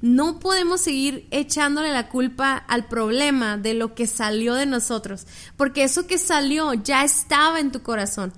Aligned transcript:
no 0.00 0.38
podemos 0.38 0.80
seguir 0.80 1.26
echándole 1.30 1.92
la 1.92 2.08
culpa 2.08 2.56
al 2.56 2.86
problema 2.86 3.56
de 3.56 3.74
lo 3.74 3.94
que 3.94 4.06
salió 4.06 4.54
de 4.54 4.66
nosotros, 4.66 5.26
porque 5.56 5.84
eso 5.84 6.06
que 6.06 6.18
salió 6.18 6.74
ya 6.74 7.04
estaba 7.04 7.60
en 7.60 7.72
tu 7.72 7.82
corazón. 7.82 8.32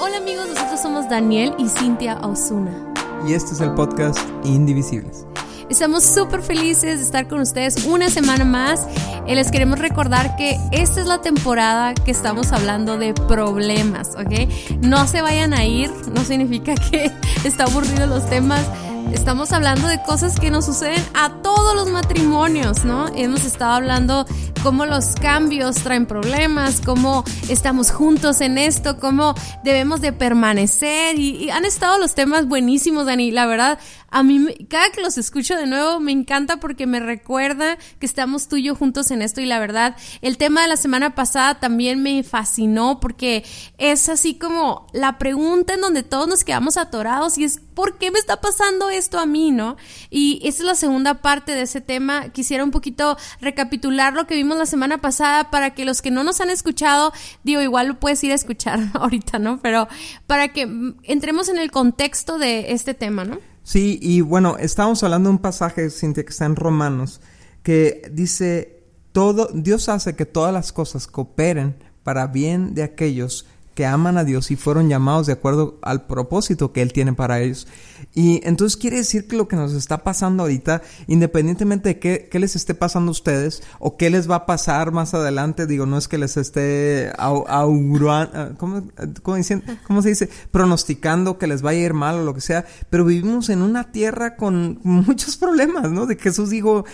Hola 0.00 0.16
amigos, 0.18 0.48
nosotros 0.48 0.80
somos 0.80 1.08
Daniel 1.08 1.54
y 1.58 1.68
Cintia 1.68 2.18
Osuna. 2.22 2.94
Y 3.26 3.32
este 3.32 3.52
es 3.52 3.60
el 3.60 3.74
podcast 3.74 4.18
Indivisibles. 4.44 5.26
Estamos 5.70 6.02
súper 6.02 6.42
felices 6.42 6.98
de 6.98 7.04
estar 7.04 7.28
con 7.28 7.40
ustedes 7.40 7.84
una 7.84 8.08
semana 8.08 8.44
más. 8.44 8.86
Y 9.26 9.34
les 9.34 9.50
queremos 9.50 9.78
recordar 9.78 10.34
que 10.36 10.58
esta 10.72 11.02
es 11.02 11.06
la 11.06 11.20
temporada 11.20 11.92
que 11.92 12.10
estamos 12.10 12.52
hablando 12.52 12.96
de 12.96 13.12
problemas, 13.12 14.16
¿ok? 14.16 14.48
No 14.80 15.06
se 15.06 15.20
vayan 15.20 15.52
a 15.52 15.66
ir, 15.66 15.90
no 16.14 16.24
significa 16.24 16.74
que 16.90 17.12
está 17.44 17.64
aburrido 17.64 18.06
los 18.06 18.28
temas. 18.30 18.64
Estamos 19.12 19.52
hablando 19.52 19.88
de 19.88 20.02
cosas 20.02 20.38
que 20.40 20.50
nos 20.50 20.66
suceden 20.66 21.02
a 21.14 21.30
todos 21.42 21.74
los 21.74 21.88
matrimonios, 21.90 22.84
¿no? 22.84 23.08
Hemos 23.14 23.44
estado 23.44 23.72
hablando 23.72 24.26
cómo 24.62 24.86
los 24.86 25.14
cambios 25.14 25.76
traen 25.76 26.06
problemas, 26.06 26.80
cómo 26.84 27.24
estamos 27.48 27.90
juntos 27.90 28.40
en 28.40 28.58
esto, 28.58 28.98
cómo 28.98 29.34
debemos 29.64 30.00
de 30.00 30.12
permanecer 30.12 31.18
y, 31.18 31.50
han 31.50 31.64
estado 31.64 31.98
los 31.98 32.14
temas 32.14 32.46
buenísimos, 32.46 33.06
Dani. 33.06 33.30
La 33.30 33.46
verdad, 33.46 33.78
a 34.10 34.22
mí 34.22 34.54
cada 34.68 34.90
que 34.90 35.00
los 35.00 35.18
escucho 35.18 35.56
de 35.56 35.66
nuevo 35.66 36.00
me 36.00 36.12
encanta 36.12 36.58
porque 36.58 36.86
me 36.86 37.00
recuerda 37.00 37.78
que 37.98 38.06
estamos 38.06 38.48
tú 38.48 38.56
y 38.56 38.64
yo 38.64 38.74
juntos 38.74 39.10
en 39.10 39.22
esto 39.22 39.40
y 39.40 39.46
la 39.46 39.58
verdad, 39.58 39.96
el 40.22 40.38
tema 40.38 40.62
de 40.62 40.68
la 40.68 40.76
semana 40.76 41.14
pasada 41.14 41.60
también 41.60 42.02
me 42.02 42.22
fascinó 42.22 43.00
porque 43.00 43.44
es 43.76 44.08
así 44.08 44.34
como 44.34 44.86
la 44.92 45.18
pregunta 45.18 45.74
en 45.74 45.80
donde 45.80 46.02
todos 46.02 46.28
nos 46.28 46.44
quedamos 46.44 46.76
atorados 46.76 47.38
y 47.38 47.44
es 47.44 47.60
¿por 47.78 47.96
qué 47.96 48.10
me 48.10 48.18
está 48.18 48.40
pasando 48.40 48.90
esto 48.90 49.20
a 49.20 49.26
mí, 49.26 49.52
no? 49.52 49.76
Y 50.10 50.40
esa 50.42 50.62
es 50.62 50.64
la 50.64 50.74
segunda 50.74 51.22
parte 51.22 51.54
de 51.54 51.62
ese 51.62 51.80
tema. 51.80 52.30
Quisiera 52.30 52.64
un 52.64 52.72
poquito 52.72 53.16
recapitular 53.40 54.14
lo 54.14 54.26
que 54.26 54.34
vimos 54.34 54.58
la 54.58 54.66
semana 54.66 54.98
pasada 54.98 55.50
para 55.50 55.74
que 55.74 55.84
los 55.84 56.02
que 56.02 56.10
no 56.10 56.24
nos 56.24 56.40
han 56.40 56.50
escuchado, 56.50 57.12
digo, 57.44 57.60
igual 57.60 57.86
lo 57.86 58.00
puedes 58.00 58.24
ir 58.24 58.32
a 58.32 58.34
escuchar 58.34 58.80
ahorita, 58.94 59.38
¿no? 59.38 59.60
Pero 59.60 59.86
para 60.26 60.48
que 60.48 60.62
entremos 61.04 61.48
en 61.48 61.58
el 61.58 61.70
contexto 61.70 62.38
de 62.38 62.72
este 62.72 62.94
tema, 62.94 63.24
¿no? 63.24 63.38
Sí, 63.68 63.98
y 64.00 64.22
bueno, 64.22 64.56
estamos 64.56 65.02
hablando 65.02 65.28
de 65.28 65.34
un 65.34 65.42
pasaje, 65.42 65.90
Cintia, 65.90 66.24
que 66.24 66.30
está 66.30 66.46
en 66.46 66.56
Romanos, 66.56 67.20
que 67.62 68.00
dice, 68.10 68.82
todo, 69.12 69.50
Dios 69.52 69.90
hace 69.90 70.16
que 70.16 70.24
todas 70.24 70.54
las 70.54 70.72
cosas 70.72 71.06
cooperen 71.06 71.76
para 72.02 72.28
bien 72.28 72.74
de 72.74 72.82
aquellos 72.82 73.44
que 73.78 73.86
aman 73.86 74.18
a 74.18 74.24
Dios 74.24 74.50
y 74.50 74.56
fueron 74.56 74.88
llamados 74.88 75.28
de 75.28 75.34
acuerdo 75.34 75.78
al 75.82 76.04
propósito 76.08 76.72
que 76.72 76.82
Él 76.82 76.92
tiene 76.92 77.12
para 77.12 77.40
ellos. 77.40 77.68
Y 78.12 78.40
entonces 78.42 78.76
quiere 78.76 78.96
decir 78.96 79.28
que 79.28 79.36
lo 79.36 79.46
que 79.46 79.54
nos 79.54 79.72
está 79.72 80.02
pasando 80.02 80.42
ahorita, 80.42 80.82
independientemente 81.06 81.90
de 81.90 81.98
qué, 82.00 82.38
les 82.40 82.56
esté 82.56 82.74
pasando 82.74 83.10
a 83.10 83.12
ustedes 83.12 83.62
o 83.78 83.96
qué 83.96 84.10
les 84.10 84.28
va 84.28 84.34
a 84.34 84.46
pasar 84.46 84.90
más 84.90 85.14
adelante, 85.14 85.68
digo, 85.68 85.86
no 85.86 85.96
es 85.96 86.08
que 86.08 86.18
les 86.18 86.36
esté 86.36 87.12
augurando, 87.18 88.56
¿cómo, 88.58 88.82
cómo, 89.22 89.38
¿cómo, 89.86 90.02
se 90.02 90.08
dice? 90.08 90.28
Pronosticando 90.50 91.38
que 91.38 91.46
les 91.46 91.62
vaya 91.62 91.78
a 91.78 91.84
ir 91.84 91.94
mal 91.94 92.16
o 92.16 92.24
lo 92.24 92.34
que 92.34 92.40
sea, 92.40 92.64
pero 92.90 93.04
vivimos 93.04 93.48
en 93.48 93.62
una 93.62 93.92
tierra 93.92 94.34
con 94.34 94.80
muchos 94.82 95.36
problemas, 95.36 95.92
¿no? 95.92 96.06
De 96.06 96.16
Jesús 96.16 96.50
dijo, 96.50 96.84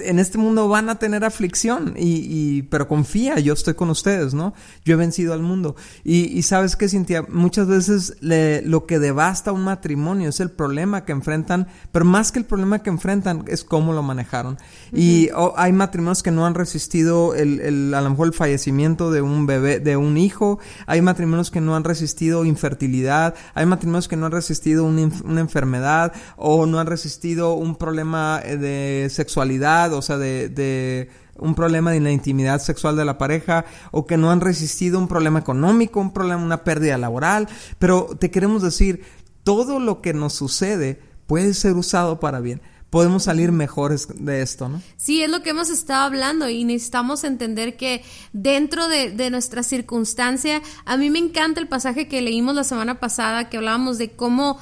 en 0.00 0.18
este 0.18 0.36
mundo 0.36 0.68
van 0.68 0.90
a 0.90 0.98
tener 0.98 1.24
aflicción, 1.24 1.94
y, 1.96 2.26
y 2.28 2.62
pero 2.64 2.86
confía, 2.86 3.38
yo 3.38 3.54
estoy 3.54 3.72
con 3.72 3.88
ustedes, 3.88 4.34
¿no? 4.34 4.52
Yo 4.84 4.92
he 4.92 4.96
vencido 4.96 5.32
al 5.32 5.40
mundo. 5.40 5.74
Y, 6.04 6.33
y 6.34 6.42
sabes 6.42 6.76
que, 6.76 6.88
Cintia, 6.88 7.24
muchas 7.28 7.68
veces 7.68 8.16
lo 8.20 8.86
que 8.86 8.98
devasta 8.98 9.52
un 9.52 9.62
matrimonio 9.62 10.28
es 10.28 10.40
el 10.40 10.50
problema 10.50 11.04
que 11.04 11.12
enfrentan, 11.12 11.68
pero 11.92 12.04
más 12.04 12.32
que 12.32 12.40
el 12.40 12.44
problema 12.44 12.82
que 12.82 12.90
enfrentan 12.90 13.44
es 13.46 13.62
cómo 13.62 13.92
lo 13.92 14.02
manejaron. 14.02 14.58
Y 14.92 15.30
hay 15.56 15.72
matrimonios 15.72 16.22
que 16.22 16.30
no 16.30 16.44
han 16.44 16.54
resistido 16.54 17.34
el, 17.34 17.94
a 17.94 18.00
lo 18.00 18.10
mejor 18.10 18.26
el 18.26 18.32
fallecimiento 18.32 19.10
de 19.10 19.22
un 19.22 19.46
bebé, 19.46 19.78
de 19.78 19.96
un 19.96 20.16
hijo, 20.16 20.58
hay 20.86 21.00
matrimonios 21.02 21.50
que 21.50 21.60
no 21.60 21.76
han 21.76 21.84
resistido 21.84 22.44
infertilidad, 22.44 23.34
hay 23.54 23.66
matrimonios 23.66 24.08
que 24.08 24.16
no 24.16 24.26
han 24.26 24.32
resistido 24.32 24.84
una, 24.84 25.08
una 25.24 25.40
enfermedad 25.40 26.12
o 26.36 26.66
no 26.66 26.80
han 26.80 26.86
resistido 26.86 27.54
un 27.54 27.76
problema 27.76 28.40
eh, 28.44 28.56
de 28.56 29.08
sexualidad, 29.10 29.92
o 29.92 30.02
sea, 30.02 30.18
de, 30.18 30.48
de 30.48 31.10
un 31.38 31.54
problema 31.54 31.92
de 31.92 32.00
la 32.00 32.10
intimidad 32.10 32.60
sexual 32.60 32.96
de 32.96 33.04
la 33.04 33.18
pareja 33.18 33.64
o 33.90 34.06
que 34.06 34.16
no 34.16 34.30
han 34.30 34.40
resistido 34.40 34.98
un 34.98 35.08
problema 35.08 35.38
económico, 35.38 36.00
un 36.00 36.12
problema, 36.12 36.42
una 36.42 36.64
pérdida 36.64 36.98
laboral, 36.98 37.48
pero 37.78 38.08
te 38.18 38.30
queremos 38.30 38.62
decir, 38.62 39.02
todo 39.42 39.78
lo 39.78 40.00
que 40.00 40.14
nos 40.14 40.32
sucede 40.32 41.00
puede 41.26 41.54
ser 41.54 41.74
usado 41.74 42.20
para 42.20 42.40
bien. 42.40 42.60
Podemos 42.90 43.24
salir 43.24 43.50
mejores 43.50 44.06
de 44.14 44.40
esto, 44.40 44.68
¿no? 44.68 44.80
Sí, 44.96 45.20
es 45.20 45.28
lo 45.28 45.42
que 45.42 45.50
hemos 45.50 45.68
estado 45.68 46.04
hablando 46.04 46.48
y 46.48 46.62
necesitamos 46.62 47.24
entender 47.24 47.76
que 47.76 48.04
dentro 48.32 48.86
de, 48.86 49.10
de 49.10 49.30
nuestra 49.30 49.64
circunstancia, 49.64 50.62
a 50.84 50.96
mí 50.96 51.10
me 51.10 51.18
encanta 51.18 51.60
el 51.60 51.66
pasaje 51.66 52.06
que 52.06 52.22
leímos 52.22 52.54
la 52.54 52.62
semana 52.62 53.00
pasada, 53.00 53.50
que 53.50 53.56
hablábamos 53.56 53.98
de 53.98 54.12
cómo 54.12 54.60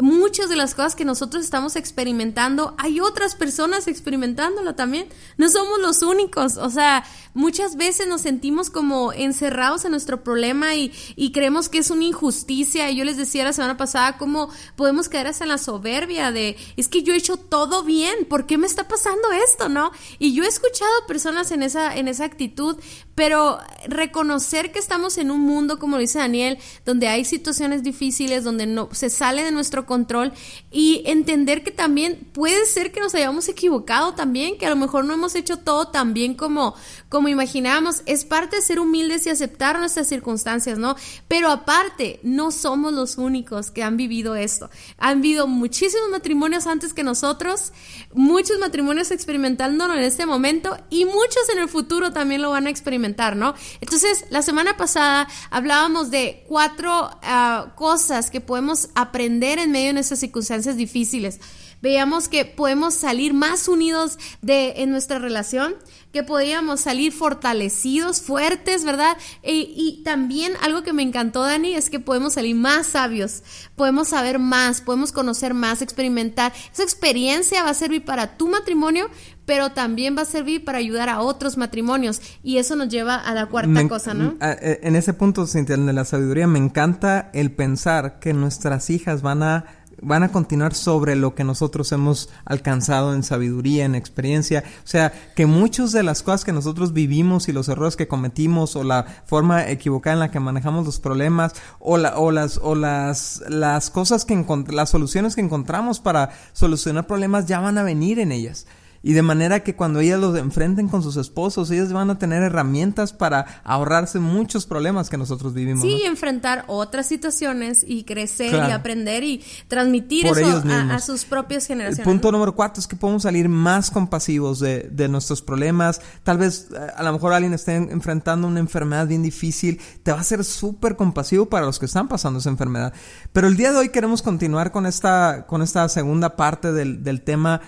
muchas 0.00 0.48
de 0.48 0.56
las 0.56 0.74
cosas 0.74 0.94
que 0.94 1.04
nosotros 1.04 1.42
estamos 1.42 1.76
experimentando, 1.76 2.74
hay 2.78 3.00
otras 3.00 3.34
personas 3.34 3.88
experimentándolo 3.88 4.74
también. 4.74 5.08
No 5.36 5.48
somos 5.48 5.80
los 5.80 6.02
únicos. 6.02 6.56
O 6.56 6.70
sea, 6.70 7.04
muchas 7.34 7.76
veces 7.76 8.06
nos 8.06 8.22
sentimos 8.22 8.70
como 8.70 9.12
encerrados 9.12 9.84
en 9.84 9.90
nuestro 9.90 10.22
problema 10.22 10.74
y, 10.74 10.92
y 11.16 11.32
creemos 11.32 11.68
que 11.68 11.78
es 11.78 11.90
una 11.90 12.04
injusticia. 12.04 12.90
Y 12.90 12.96
yo 12.96 13.04
les 13.04 13.16
decía 13.16 13.44
la 13.44 13.52
semana 13.52 13.76
pasada 13.76 14.18
cómo 14.18 14.50
podemos 14.76 15.08
caer 15.08 15.26
hasta 15.26 15.44
en 15.44 15.50
la 15.50 15.58
soberbia 15.58 16.32
de, 16.32 16.56
es 16.76 16.88
que 16.88 17.02
yo 17.02 17.14
he 17.14 17.16
hecho 17.16 17.36
todo 17.36 17.82
bien, 17.82 18.26
¿por 18.28 18.46
qué 18.46 18.58
me 18.58 18.66
está 18.66 18.86
pasando 18.86 19.32
esto, 19.32 19.68
no? 19.68 19.90
Y 20.18 20.32
yo 20.32 20.44
he 20.44 20.48
escuchado 20.48 20.90
personas 21.06 21.50
en 21.50 21.62
esa, 21.62 21.96
en 21.96 22.08
esa 22.08 22.24
actitud, 22.24 22.76
pero 23.14 23.58
reconocer 23.88 24.70
que 24.70 24.78
estamos 24.78 25.18
en 25.18 25.30
un 25.30 25.40
mundo, 25.40 25.78
como 25.78 25.98
dice 25.98 26.18
Daniel, 26.18 26.58
donde 26.84 27.08
hay 27.08 27.24
situaciones 27.24 27.82
difíciles, 27.82 28.44
donde 28.44 28.66
no 28.66 28.88
se 28.92 29.10
sale 29.10 29.42
de 29.42 29.50
nuestro 29.50 29.86
control 29.88 30.32
y 30.70 31.02
entender 31.06 31.64
que 31.64 31.72
también 31.72 32.28
puede 32.32 32.64
ser 32.66 32.92
que 32.92 33.00
nos 33.00 33.12
hayamos 33.16 33.48
equivocado 33.48 34.14
también, 34.14 34.56
que 34.56 34.66
a 34.66 34.70
lo 34.70 34.76
mejor 34.76 35.04
no 35.04 35.14
hemos 35.14 35.34
hecho 35.34 35.56
todo 35.56 35.88
tan 35.88 36.14
bien 36.14 36.34
como, 36.34 36.76
como 37.08 37.26
imaginábamos. 37.26 38.02
Es 38.06 38.24
parte 38.24 38.54
de 38.54 38.62
ser 38.62 38.78
humildes 38.78 39.26
y 39.26 39.30
aceptar 39.30 39.80
nuestras 39.80 40.06
circunstancias, 40.06 40.78
¿no? 40.78 40.94
Pero 41.26 41.50
aparte, 41.50 42.20
no 42.22 42.52
somos 42.52 42.92
los 42.92 43.18
únicos 43.18 43.72
que 43.72 43.82
han 43.82 43.96
vivido 43.96 44.36
esto. 44.36 44.70
Han 44.98 45.18
habido 45.18 45.48
muchísimos 45.48 46.08
matrimonios 46.10 46.68
antes 46.68 46.92
que 46.92 47.02
nosotros, 47.02 47.72
muchos 48.12 48.60
matrimonios 48.60 49.10
experimentándolo 49.10 49.94
en 49.94 50.04
este 50.04 50.26
momento 50.26 50.76
y 50.90 51.06
muchos 51.06 51.48
en 51.52 51.58
el 51.58 51.68
futuro 51.68 52.12
también 52.12 52.42
lo 52.42 52.50
van 52.50 52.66
a 52.66 52.70
experimentar, 52.70 53.34
¿no? 53.34 53.54
Entonces, 53.80 54.26
la 54.30 54.42
semana 54.42 54.76
pasada 54.76 55.28
hablábamos 55.50 56.10
de 56.10 56.44
cuatro 56.46 57.10
ah, 57.22 57.72
cosas 57.74 58.30
que 58.30 58.40
podemos 58.40 58.90
aprender 58.94 59.58
en 59.58 59.74
medio 59.78 59.90
de 59.90 59.94
nuestras 59.94 60.18
circunstancias 60.18 60.76
difíciles. 60.76 61.40
Veíamos 61.80 62.28
que 62.28 62.44
podemos 62.44 62.94
salir 62.94 63.32
más 63.32 63.68
unidos 63.68 64.18
de, 64.42 64.74
en 64.78 64.90
nuestra 64.90 65.20
relación, 65.20 65.76
que 66.12 66.24
podíamos 66.24 66.80
salir 66.80 67.12
fortalecidos, 67.12 68.20
fuertes, 68.20 68.84
¿verdad? 68.84 69.16
E, 69.44 69.54
y 69.54 70.02
también 70.02 70.54
algo 70.60 70.82
que 70.82 70.92
me 70.92 71.04
encantó, 71.04 71.42
Dani, 71.42 71.74
es 71.74 71.90
que 71.90 72.00
podemos 72.00 72.34
salir 72.34 72.56
más 72.56 72.88
sabios, 72.88 73.44
podemos 73.76 74.08
saber 74.08 74.40
más, 74.40 74.80
podemos 74.80 75.12
conocer 75.12 75.54
más, 75.54 75.80
experimentar. 75.80 76.52
Esa 76.72 76.82
experiencia 76.82 77.62
va 77.62 77.70
a 77.70 77.74
servir 77.74 78.04
para 78.04 78.36
tu 78.36 78.48
matrimonio, 78.48 79.08
pero 79.48 79.70
también 79.70 80.14
va 80.14 80.22
a 80.22 80.26
servir 80.26 80.62
para 80.62 80.76
ayudar 80.76 81.08
a 81.08 81.22
otros 81.22 81.56
matrimonios. 81.56 82.20
Y 82.42 82.58
eso 82.58 82.76
nos 82.76 82.90
lleva 82.90 83.16
a 83.16 83.32
la 83.32 83.46
cuarta 83.46 83.88
cosa, 83.88 84.12
¿no? 84.12 84.34
Eh, 84.42 84.80
en 84.82 84.94
ese 84.94 85.14
punto, 85.14 85.46
Cintia, 85.46 85.78
de 85.78 85.92
la 85.94 86.04
sabiduría, 86.04 86.46
me 86.46 86.58
encanta 86.58 87.30
el 87.32 87.50
pensar 87.52 88.18
que 88.20 88.34
nuestras 88.34 88.90
hijas 88.90 89.22
van 89.22 89.42
a 89.42 89.64
van 90.00 90.22
a 90.22 90.30
continuar 90.30 90.74
sobre 90.74 91.16
lo 91.16 91.34
que 91.34 91.44
nosotros 91.44 91.90
hemos 91.92 92.28
alcanzado 92.44 93.14
en 93.14 93.22
sabiduría, 93.22 93.86
en 93.86 93.94
experiencia. 93.94 94.62
O 94.84 94.86
sea, 94.86 95.12
que 95.34 95.46
muchas 95.46 95.92
de 95.92 96.02
las 96.02 96.22
cosas 96.22 96.44
que 96.44 96.52
nosotros 96.52 96.92
vivimos 96.92 97.48
y 97.48 97.52
los 97.52 97.68
errores 97.68 97.96
que 97.96 98.06
cometimos 98.06 98.76
o 98.76 98.84
la 98.84 99.06
forma 99.24 99.66
equivocada 99.68 100.12
en 100.12 100.20
la 100.20 100.30
que 100.30 100.40
manejamos 100.40 100.84
los 100.84 101.00
problemas 101.00 101.54
o, 101.80 101.96
la, 101.96 102.18
o 102.18 102.30
las, 102.30 102.60
o 102.62 102.74
las, 102.74 103.42
las 103.48 103.88
cosas 103.88 104.26
que 104.26 104.44
las 104.68 104.90
soluciones 104.90 105.34
que 105.34 105.40
encontramos 105.40 106.00
para 106.00 106.30
solucionar 106.52 107.06
problemas 107.06 107.46
ya 107.46 107.60
van 107.60 107.78
a 107.78 107.82
venir 107.82 108.18
en 108.18 108.30
ellas. 108.30 108.66
Y 109.02 109.12
de 109.12 109.22
manera 109.22 109.60
que 109.60 109.76
cuando 109.76 110.00
ellas 110.00 110.20
los 110.20 110.36
enfrenten 110.36 110.88
con 110.88 111.02
sus 111.02 111.16
esposos, 111.16 111.70
ellas 111.70 111.92
van 111.92 112.10
a 112.10 112.18
tener 112.18 112.42
herramientas 112.42 113.12
para 113.12 113.62
ahorrarse 113.64 114.18
muchos 114.18 114.66
problemas 114.66 115.08
que 115.08 115.16
nosotros 115.16 115.54
vivimos. 115.54 115.82
Sí, 115.82 116.02
enfrentar 116.04 116.64
otras 116.66 117.06
situaciones 117.06 117.84
y 117.86 118.04
crecer 118.04 118.54
y 118.54 118.72
aprender 118.72 119.24
y 119.24 119.44
transmitir 119.68 120.26
eso 120.26 120.62
a, 120.68 120.98
sus 121.00 121.24
propias 121.24 121.66
generaciones. 121.66 122.00
El 122.00 122.04
punto 122.04 122.32
número 122.32 122.54
cuatro 122.54 122.80
es 122.80 122.86
que 122.86 122.96
podemos 122.96 123.22
salir 123.22 123.48
más 123.48 123.90
compasivos 123.90 124.58
de, 124.58 124.88
de 124.90 125.08
nuestros 125.08 125.42
problemas. 125.42 126.00
Tal 126.24 126.38
vez 126.38 126.68
eh, 126.72 126.78
a 126.96 127.02
lo 127.02 127.12
mejor 127.12 127.32
alguien 127.32 127.54
esté 127.54 127.76
enfrentando 127.76 128.48
una 128.48 128.60
enfermedad 128.60 129.06
bien 129.06 129.22
difícil. 129.22 129.80
Te 130.02 130.12
va 130.12 130.20
a 130.20 130.24
ser 130.24 130.44
súper 130.44 130.96
compasivo 130.96 131.46
para 131.46 131.66
los 131.66 131.78
que 131.78 131.86
están 131.86 132.08
pasando 132.08 132.40
esa 132.40 132.50
enfermedad. 132.50 132.92
Pero 133.32 133.46
el 133.46 133.56
día 133.56 133.72
de 133.72 133.78
hoy 133.78 133.88
queremos 133.90 134.22
continuar 134.22 134.72
con 134.72 134.86
esta, 134.86 135.46
con 135.46 135.62
esta 135.62 135.88
segunda 135.88 136.36
parte 136.36 136.72
del, 136.72 137.02
del 137.04 137.22
tema 137.22 137.60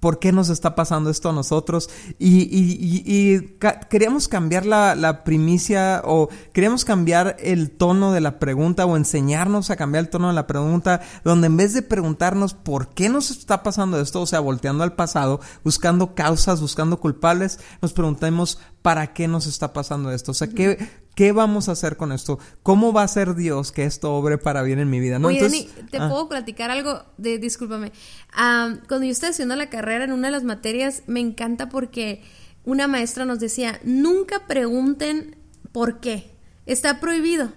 por 0.00 0.18
qué 0.18 0.32
nos 0.32 0.48
está 0.48 0.74
pasando 0.74 1.10
esto 1.10 1.30
a 1.30 1.32
nosotros 1.32 1.90
y, 2.18 2.48
y, 2.50 3.58
queríamos 3.88 4.28
cambiar 4.28 4.66
la, 4.66 4.94
la, 4.94 5.24
primicia 5.24 6.02
o 6.04 6.28
queríamos 6.52 6.84
cambiar 6.84 7.36
el 7.40 7.70
tono 7.70 8.12
de 8.12 8.20
la 8.20 8.38
pregunta 8.38 8.86
o 8.86 8.96
enseñarnos 8.96 9.70
a 9.70 9.76
cambiar 9.76 10.04
el 10.04 10.10
tono 10.10 10.28
de 10.28 10.34
la 10.34 10.46
pregunta 10.46 11.00
donde 11.24 11.46
en 11.46 11.56
vez 11.56 11.72
de 11.72 11.82
preguntarnos 11.82 12.54
por 12.54 12.88
qué 12.88 13.08
nos 13.08 13.30
está 13.30 13.62
pasando 13.62 14.00
esto, 14.00 14.20
o 14.20 14.26
sea, 14.26 14.40
volteando 14.40 14.84
al 14.84 14.94
pasado, 14.94 15.40
buscando 15.64 16.14
causas, 16.14 16.60
buscando 16.60 17.00
culpables, 17.00 17.58
nos 17.82 17.92
preguntemos 17.92 18.58
para 18.82 19.12
qué 19.12 19.26
nos 19.26 19.46
está 19.46 19.72
pasando 19.72 20.12
esto, 20.12 20.30
o 20.30 20.34
sea, 20.34 20.48
qué, 20.48 20.78
¿Qué 21.18 21.32
vamos 21.32 21.68
a 21.68 21.72
hacer 21.72 21.96
con 21.96 22.12
esto? 22.12 22.38
¿Cómo 22.62 22.92
va 22.92 23.02
a 23.02 23.08
ser 23.08 23.34
Dios 23.34 23.72
que 23.72 23.82
esto 23.82 24.14
obre 24.14 24.38
para 24.38 24.62
bien 24.62 24.78
en 24.78 24.88
mi 24.88 25.00
vida? 25.00 25.18
¿no? 25.18 25.26
Oye, 25.26 25.42
Dani, 25.42 25.68
¿te 25.90 25.98
ah. 25.98 26.08
puedo 26.08 26.28
platicar 26.28 26.70
algo? 26.70 27.02
De, 27.16 27.38
discúlpame. 27.38 27.90
cuando 28.32 29.02
yo 29.02 29.10
estaba 29.10 29.32
haciendo 29.32 29.56
la 29.56 29.68
carrera 29.68 30.04
en 30.04 30.12
una 30.12 30.28
de 30.28 30.30
las 30.30 30.44
materias, 30.44 31.02
me 31.08 31.18
encanta 31.18 31.70
porque 31.70 32.22
una 32.62 32.86
maestra 32.86 33.24
nos 33.24 33.40
decía, 33.40 33.80
nunca 33.82 34.46
pregunten 34.46 35.34
por 35.72 35.98
qué. 35.98 36.30
Está 36.66 37.00
prohibido. 37.00 37.52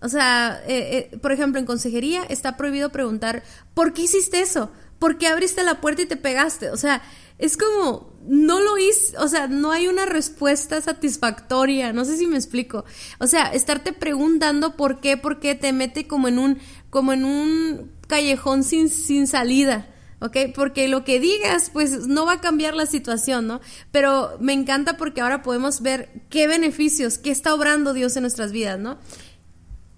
O 0.00 0.08
sea, 0.08 0.62
eh, 0.68 1.10
eh, 1.12 1.18
por 1.18 1.32
ejemplo, 1.32 1.58
en 1.58 1.66
consejería 1.66 2.22
está 2.22 2.56
prohibido 2.56 2.92
preguntar, 2.92 3.42
¿por 3.74 3.94
qué 3.94 4.02
hiciste 4.02 4.42
eso? 4.42 4.70
¿Por 5.00 5.18
qué 5.18 5.26
abriste 5.26 5.64
la 5.64 5.80
puerta 5.80 6.02
y 6.02 6.06
te 6.06 6.16
pegaste? 6.16 6.70
O 6.70 6.76
sea, 6.76 7.02
es 7.42 7.56
como, 7.56 8.12
no 8.24 8.60
lo 8.60 8.78
hice, 8.78 9.18
o 9.18 9.26
sea, 9.26 9.48
no 9.48 9.72
hay 9.72 9.88
una 9.88 10.06
respuesta 10.06 10.80
satisfactoria, 10.80 11.92
no 11.92 12.04
sé 12.04 12.16
si 12.16 12.28
me 12.28 12.36
explico. 12.36 12.84
O 13.18 13.26
sea, 13.26 13.46
estarte 13.46 13.92
preguntando 13.92 14.76
por 14.76 15.00
qué, 15.00 15.16
por 15.16 15.40
qué 15.40 15.56
te 15.56 15.72
mete 15.72 16.06
como 16.06 16.28
en 16.28 16.38
un, 16.38 16.58
como 16.88 17.12
en 17.12 17.24
un 17.24 17.90
callejón 18.06 18.62
sin, 18.62 18.88
sin 18.88 19.26
salida. 19.26 19.88
¿ok? 20.20 20.36
Porque 20.54 20.86
lo 20.86 21.02
que 21.02 21.18
digas, 21.18 21.70
pues 21.72 22.06
no 22.06 22.26
va 22.26 22.34
a 22.34 22.40
cambiar 22.40 22.74
la 22.74 22.86
situación, 22.86 23.48
¿no? 23.48 23.60
Pero 23.90 24.36
me 24.38 24.52
encanta 24.52 24.96
porque 24.96 25.20
ahora 25.20 25.42
podemos 25.42 25.82
ver 25.82 26.22
qué 26.30 26.46
beneficios, 26.46 27.18
qué 27.18 27.32
está 27.32 27.52
obrando 27.52 27.92
Dios 27.92 28.14
en 28.16 28.22
nuestras 28.22 28.52
vidas, 28.52 28.78
¿no? 28.78 28.98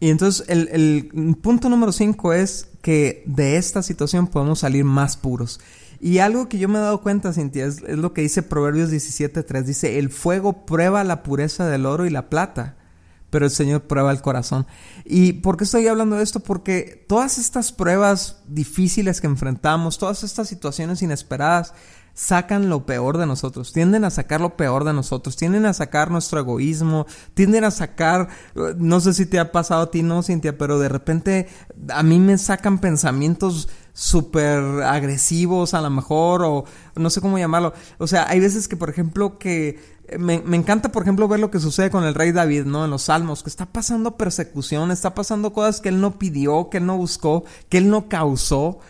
Y 0.01 0.09
entonces 0.09 0.49
el, 0.49 0.69
el 0.73 1.37
punto 1.43 1.69
número 1.69 1.93
cinco 1.93 2.33
es 2.33 2.71
que 2.81 3.23
de 3.27 3.59
esta 3.59 3.83
situación 3.83 4.29
podemos 4.29 4.61
salir 4.61 4.85
más 4.85 5.19
puros. 5.19 5.61
Y 6.01 6.19
algo 6.19 6.49
que 6.49 6.59
yo 6.59 6.69
me 6.69 6.79
he 6.79 6.83
dado 6.83 7.01
cuenta, 7.01 7.33
Cintia, 7.33 7.67
es, 7.67 7.83
lo 7.83 8.13
que 8.13 8.23
dice 8.23 8.43
Proverbios 8.43 8.91
17.3. 8.91 9.63
Dice, 9.63 9.99
el 9.99 10.11
fuego 10.11 10.65
prueba 10.67 11.05
la 11.05 11.23
pureza 11.23 11.67
del 11.67 11.87
oro 11.87 12.07
y 12.07 12.11
la 12.11 12.29
plata, 12.29 12.77
pero 13.31 13.47
el 13.47 13.51
Señor 13.51 13.83
prueba 13.83 14.11
el 14.11 14.21
corazón. 14.21 14.67
¿Y 15.05 15.35
por 15.35 15.57
qué 15.57 15.65
estoy 15.65 15.87
hablando 15.89 16.17
de 16.17 16.23
esto? 16.23 16.41
Porque 16.41 17.05
todas 17.09 17.39
estas 17.39 17.73
pruebas 17.73 18.43
difíciles 18.47 19.21
que 19.21 19.27
enfrentamos, 19.27 19.99
todas 19.99 20.25
estas 20.25 20.49
situaciones 20.49 21.03
inesperadas, 21.03 21.75
sacan 22.15 22.69
lo 22.69 22.87
peor 22.87 23.19
de 23.19 23.27
nosotros, 23.27 23.73
tienden 23.73 24.05
a 24.05 24.11
sacar 24.11 24.41
lo 24.41 24.57
peor 24.57 24.85
de 24.85 24.93
nosotros, 24.93 25.37
tienden 25.37 25.67
a 25.67 25.73
sacar 25.73 26.11
nuestro 26.11 26.39
egoísmo, 26.39 27.07
tienden 27.35 27.65
a 27.65 27.73
sacar, 27.73 28.29
no 28.77 29.01
sé 29.01 29.15
si 29.15 29.27
te 29.27 29.41
ha 29.41 29.51
pasado 29.51 29.83
a 29.83 29.91
ti, 29.91 30.03
no, 30.03 30.23
Cintia, 30.23 30.57
pero 30.57 30.79
de 30.79 30.89
repente 30.89 31.49
a 31.89 32.03
mí 32.05 32.21
me 32.21 32.39
sacan 32.39 32.79
pensamientos 32.79 33.69
súper 33.95 34.83
agresivos 34.83 35.73
a 35.73 35.81
lo 35.81 35.89
mejor, 35.89 36.43
o 36.43 36.65
no 36.97 37.09
sé 37.09 37.23
cómo 37.23 37.39
llamarlo. 37.39 37.73
O 37.99 38.07
sea, 38.07 38.29
hay 38.29 38.41
veces 38.41 38.69
que, 38.69 38.77
por 38.77 38.91
ejemplo, 38.91 39.39
que 39.39 39.79
me, 40.19 40.41
me, 40.41 40.57
encanta, 40.57 40.93
por 40.93 41.03
ejemplo, 41.03 41.29
ver 41.29 41.41
lo 41.41 41.51
que 41.51 41.61
sucede 41.61 41.91
con 41.91 42.05
el 42.05 42.15
rey 42.15 42.33
David, 42.33 42.65
¿no? 42.65 42.85
En 42.85 42.91
los 42.91 43.05
salmos, 43.05 43.43
que 43.43 43.49
está 43.49 43.67
pasando 43.67 44.17
persecución, 44.17 44.91
está 44.91 45.15
pasando 45.15 45.53
cosas 45.53 45.81
que 45.81 45.89
él 45.89 46.01
no 46.01 46.19
pidió, 46.19 46.69
que 46.69 46.79
él 46.79 46.87
no 46.87 46.99
buscó, 46.99 47.45
que 47.71 47.79
él 47.79 47.89
no 47.89 48.09
causó. 48.09 48.81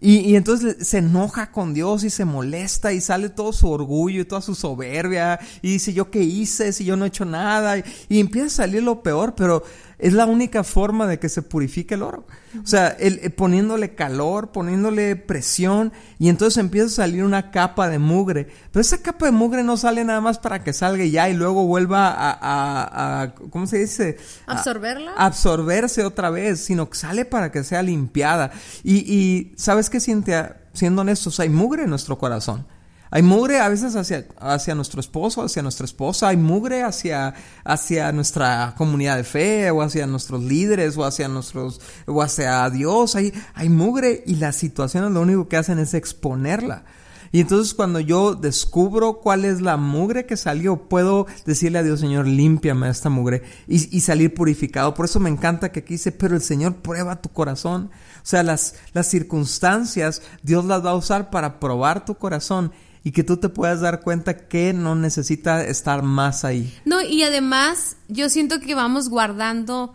Y, 0.00 0.36
entonces 0.36 0.86
se 0.86 0.98
enoja 0.98 1.50
con 1.50 1.72
Dios 1.72 2.04
y 2.04 2.10
se 2.10 2.26
molesta 2.26 2.92
y 2.92 3.00
sale 3.00 3.30
todo 3.30 3.54
su 3.54 3.70
orgullo 3.70 4.20
y 4.20 4.24
toda 4.26 4.42
su 4.42 4.54
soberbia 4.54 5.40
y 5.62 5.72
dice 5.72 5.94
yo 5.94 6.10
qué 6.10 6.22
hice 6.22 6.74
si 6.74 6.84
yo 6.84 6.94
no 6.94 7.06
he 7.06 7.08
hecho 7.08 7.24
nada 7.24 7.78
y, 7.78 7.84
y 8.10 8.20
empieza 8.20 8.46
a 8.48 8.66
salir 8.66 8.82
lo 8.82 9.02
peor, 9.02 9.34
pero 9.34 9.62
es 10.04 10.12
la 10.12 10.26
única 10.26 10.64
forma 10.64 11.06
de 11.06 11.18
que 11.18 11.30
se 11.30 11.40
purifique 11.40 11.94
el 11.94 12.02
oro. 12.02 12.26
O 12.62 12.66
sea, 12.66 12.88
el, 12.88 13.20
eh, 13.22 13.30
poniéndole 13.30 13.94
calor, 13.94 14.52
poniéndole 14.52 15.16
presión, 15.16 15.94
y 16.18 16.28
entonces 16.28 16.58
empieza 16.58 16.88
a 16.88 17.06
salir 17.06 17.24
una 17.24 17.50
capa 17.50 17.88
de 17.88 17.98
mugre. 17.98 18.48
Pero 18.70 18.82
esa 18.82 18.98
capa 18.98 19.24
de 19.24 19.32
mugre 19.32 19.62
no 19.62 19.78
sale 19.78 20.04
nada 20.04 20.20
más 20.20 20.38
para 20.38 20.62
que 20.62 20.74
salga 20.74 21.06
ya 21.06 21.30
y 21.30 21.34
luego 21.34 21.64
vuelva 21.64 22.10
a, 22.10 23.22
a, 23.22 23.34
¿cómo 23.48 23.66
se 23.66 23.78
dice? 23.78 24.18
Absorberla. 24.46 25.14
absorberse 25.16 26.04
otra 26.04 26.28
vez, 26.28 26.60
sino 26.60 26.90
que 26.90 26.98
sale 26.98 27.24
para 27.24 27.50
que 27.50 27.64
sea 27.64 27.82
limpiada. 27.82 28.52
Y, 28.82 28.96
y 29.10 29.54
¿sabes 29.56 29.88
qué, 29.88 30.00
Cintia? 30.00 30.60
Siendo 30.74 31.00
honestos, 31.00 31.40
hay 31.40 31.48
mugre 31.48 31.84
en 31.84 31.90
nuestro 31.90 32.18
corazón. 32.18 32.66
Hay 33.14 33.22
mugre 33.22 33.60
a 33.60 33.68
veces 33.68 33.94
hacia, 33.94 34.26
hacia 34.40 34.74
nuestro 34.74 34.98
esposo, 34.98 35.44
hacia 35.44 35.62
nuestra 35.62 35.84
esposa, 35.84 36.30
hay 36.30 36.36
mugre 36.36 36.82
hacia, 36.82 37.32
hacia 37.62 38.10
nuestra 38.10 38.74
comunidad 38.76 39.16
de 39.16 39.22
fe, 39.22 39.70
o 39.70 39.82
hacia 39.82 40.08
nuestros 40.08 40.42
líderes, 40.42 40.96
o 40.96 41.04
hacia 41.04 41.28
nuestros, 41.28 41.80
o 42.06 42.20
hacia 42.20 42.68
Dios, 42.70 43.14
hay, 43.14 43.32
hay 43.54 43.68
mugre 43.68 44.24
y 44.26 44.34
las 44.34 44.56
situaciones 44.56 45.12
lo 45.12 45.20
único 45.20 45.46
que 45.46 45.56
hacen 45.56 45.78
es 45.78 45.94
exponerla. 45.94 46.86
Y 47.30 47.42
entonces 47.42 47.72
cuando 47.74 48.00
yo 48.00 48.34
descubro 48.34 49.20
cuál 49.20 49.44
es 49.44 49.60
la 49.60 49.76
mugre 49.76 50.26
que 50.26 50.36
salió, 50.36 50.88
puedo 50.88 51.28
decirle 51.46 51.78
a 51.78 51.82
Dios, 51.84 52.00
Señor, 52.00 52.26
límpiame 52.26 52.88
esta 52.88 53.10
mugre 53.10 53.44
y, 53.68 53.96
y, 53.96 54.00
salir 54.00 54.34
purificado. 54.34 54.94
Por 54.94 55.04
eso 55.04 55.20
me 55.20 55.30
encanta 55.30 55.70
que 55.70 55.80
aquí 55.80 55.94
dice, 55.94 56.10
pero 56.10 56.34
el 56.34 56.42
Señor 56.42 56.76
prueba 56.76 57.22
tu 57.22 57.28
corazón. 57.28 57.90
O 58.16 58.26
sea, 58.26 58.42
las, 58.42 58.74
las 58.92 59.06
circunstancias 59.06 60.22
Dios 60.42 60.64
las 60.64 60.84
va 60.84 60.90
a 60.90 60.96
usar 60.96 61.30
para 61.30 61.60
probar 61.60 62.04
tu 62.04 62.16
corazón 62.16 62.72
y 63.04 63.12
que 63.12 63.22
tú 63.22 63.36
te 63.36 63.50
puedas 63.50 63.82
dar 63.82 64.00
cuenta 64.00 64.48
que 64.48 64.72
no 64.72 64.94
necesita 64.94 65.62
estar 65.62 66.02
más 66.02 66.44
ahí. 66.44 66.74
No, 66.86 67.02
y 67.02 67.22
además 67.22 67.98
yo 68.08 68.30
siento 68.30 68.60
que 68.60 68.74
vamos 68.74 69.10
guardando, 69.10 69.92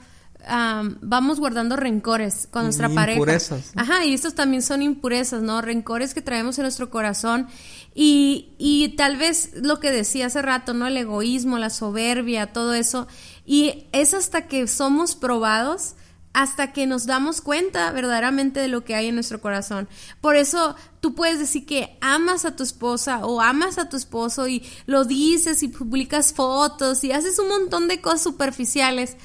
vamos 1.02 1.40
guardando 1.40 1.76
rencores 1.76 2.48
con 2.52 2.66
nuestra 2.66 2.88
pareja. 2.90 3.18
Impurezas. 3.18 3.72
Ajá, 3.76 4.06
y 4.06 4.14
estos 4.14 4.36
también 4.36 4.62
son 4.62 4.84
impurezas, 4.84 5.42
¿no? 5.42 5.60
Rencores 5.62 6.14
que 6.14 6.22
traemos 6.22 6.60
en 6.60 6.64
nuestro 6.64 6.92
corazón 6.92 7.48
y, 7.96 8.54
y 8.60 8.90
tal 8.96 9.18
vez 9.18 9.54
lo 9.56 9.80
que 9.80 9.90
decía 9.90 10.28
hace 10.28 10.44
rato, 10.44 10.76
¿no? 10.76 10.86
El 10.86 10.96
egoísmo, 10.96 11.58
la 11.58 11.72
soberbia, 11.72 12.54
todo 12.54 12.76
eso. 12.76 13.08
Y 13.44 13.88
es 13.92 14.14
hasta 14.14 14.46
que 14.46 14.68
somos 14.68 15.16
probados 15.16 15.96
hasta 16.34 16.72
que 16.72 16.86
nos 16.86 17.06
damos 17.06 17.42
cuenta 17.42 17.92
verdaderamente 17.92 18.60
de 18.60 18.68
lo 18.68 18.84
que 18.84 18.96
hay 18.96 19.08
en 19.08 19.16
nuestro 19.16 19.42
corazón. 19.42 19.90
Por 20.22 20.36
eso 20.36 20.76
tú 21.00 21.16
puedes 21.16 21.40
decir 21.40 21.66
que 21.66 21.98
amas 22.02 22.46
a 22.46 22.56
tu 22.56 22.64
esposa 22.64 23.26
o 23.26 23.42
amas 23.42 23.78
a 23.78 23.90
tu 23.90 23.98
esposo 23.98 24.48
y 24.48 24.64
lo 24.86 25.06
dices 25.06 25.64
y 25.64 25.70
publicas 25.70 26.34
fotos 26.34 27.04
y 27.04 27.12
haces 27.12 27.40
un 27.40 27.50
montón 27.50 27.88
de 27.88 28.02
cosas 28.02 28.22
superficiales. 28.22 29.18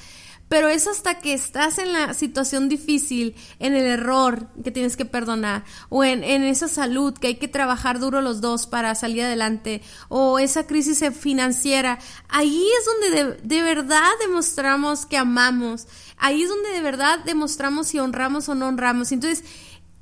Pero 0.47 0.69
es 0.69 0.87
hasta 0.87 1.19
que 1.19 1.33
estás 1.33 1.79
en 1.79 1.91
la 1.91 2.13
situación 2.13 2.69
difícil, 2.69 3.35
en 3.59 3.73
el 3.73 3.85
error 3.85 4.47
que 4.63 4.71
tienes 4.71 4.95
que 4.95 5.05
perdonar, 5.05 5.63
o 5.89 6.03
en, 6.03 6.23
esa 6.23 6.67
salud 6.67 7.15
que 7.17 7.27
hay 7.27 7.35
que 7.35 7.47
trabajar 7.47 7.99
duro 7.99 8.21
los 8.21 8.41
dos 8.41 8.67
para 8.67 8.93
salir 8.93 9.23
adelante, 9.23 9.81
o 10.07 10.37
esa 10.37 10.67
crisis 10.67 11.03
financiera. 11.19 11.97
Ahí 12.29 12.67
es 12.79 12.85
donde 12.85 13.23
de, 13.23 13.37
de 13.41 13.63
verdad 13.63 14.11
demostramos 14.19 15.05
que 15.05 15.17
amamos, 15.17 15.87
ahí 16.17 16.43
es 16.43 16.49
donde 16.49 16.69
de 16.69 16.81
verdad 16.81 17.19
demostramos 17.25 17.87
si 17.87 17.99
honramos 17.99 18.47
o 18.47 18.55
no 18.55 18.67
honramos. 18.67 19.11
Entonces, 19.11 19.43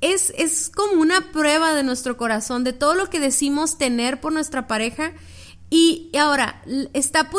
es, 0.04 0.34
es 0.36 0.68
como 0.68 1.00
una 1.00 1.32
prueba 1.32 1.72
de 1.72 1.82
nuestro 1.82 2.18
corazón, 2.18 2.64
de 2.64 2.74
todo 2.74 2.94
lo 2.94 3.08
que 3.08 3.20
decimos 3.20 3.78
tener 3.78 4.20
por 4.20 4.32
nuestra 4.32 4.66
pareja. 4.66 5.12
Y, 5.70 6.10
ahora, 6.18 6.62
está 6.92 7.30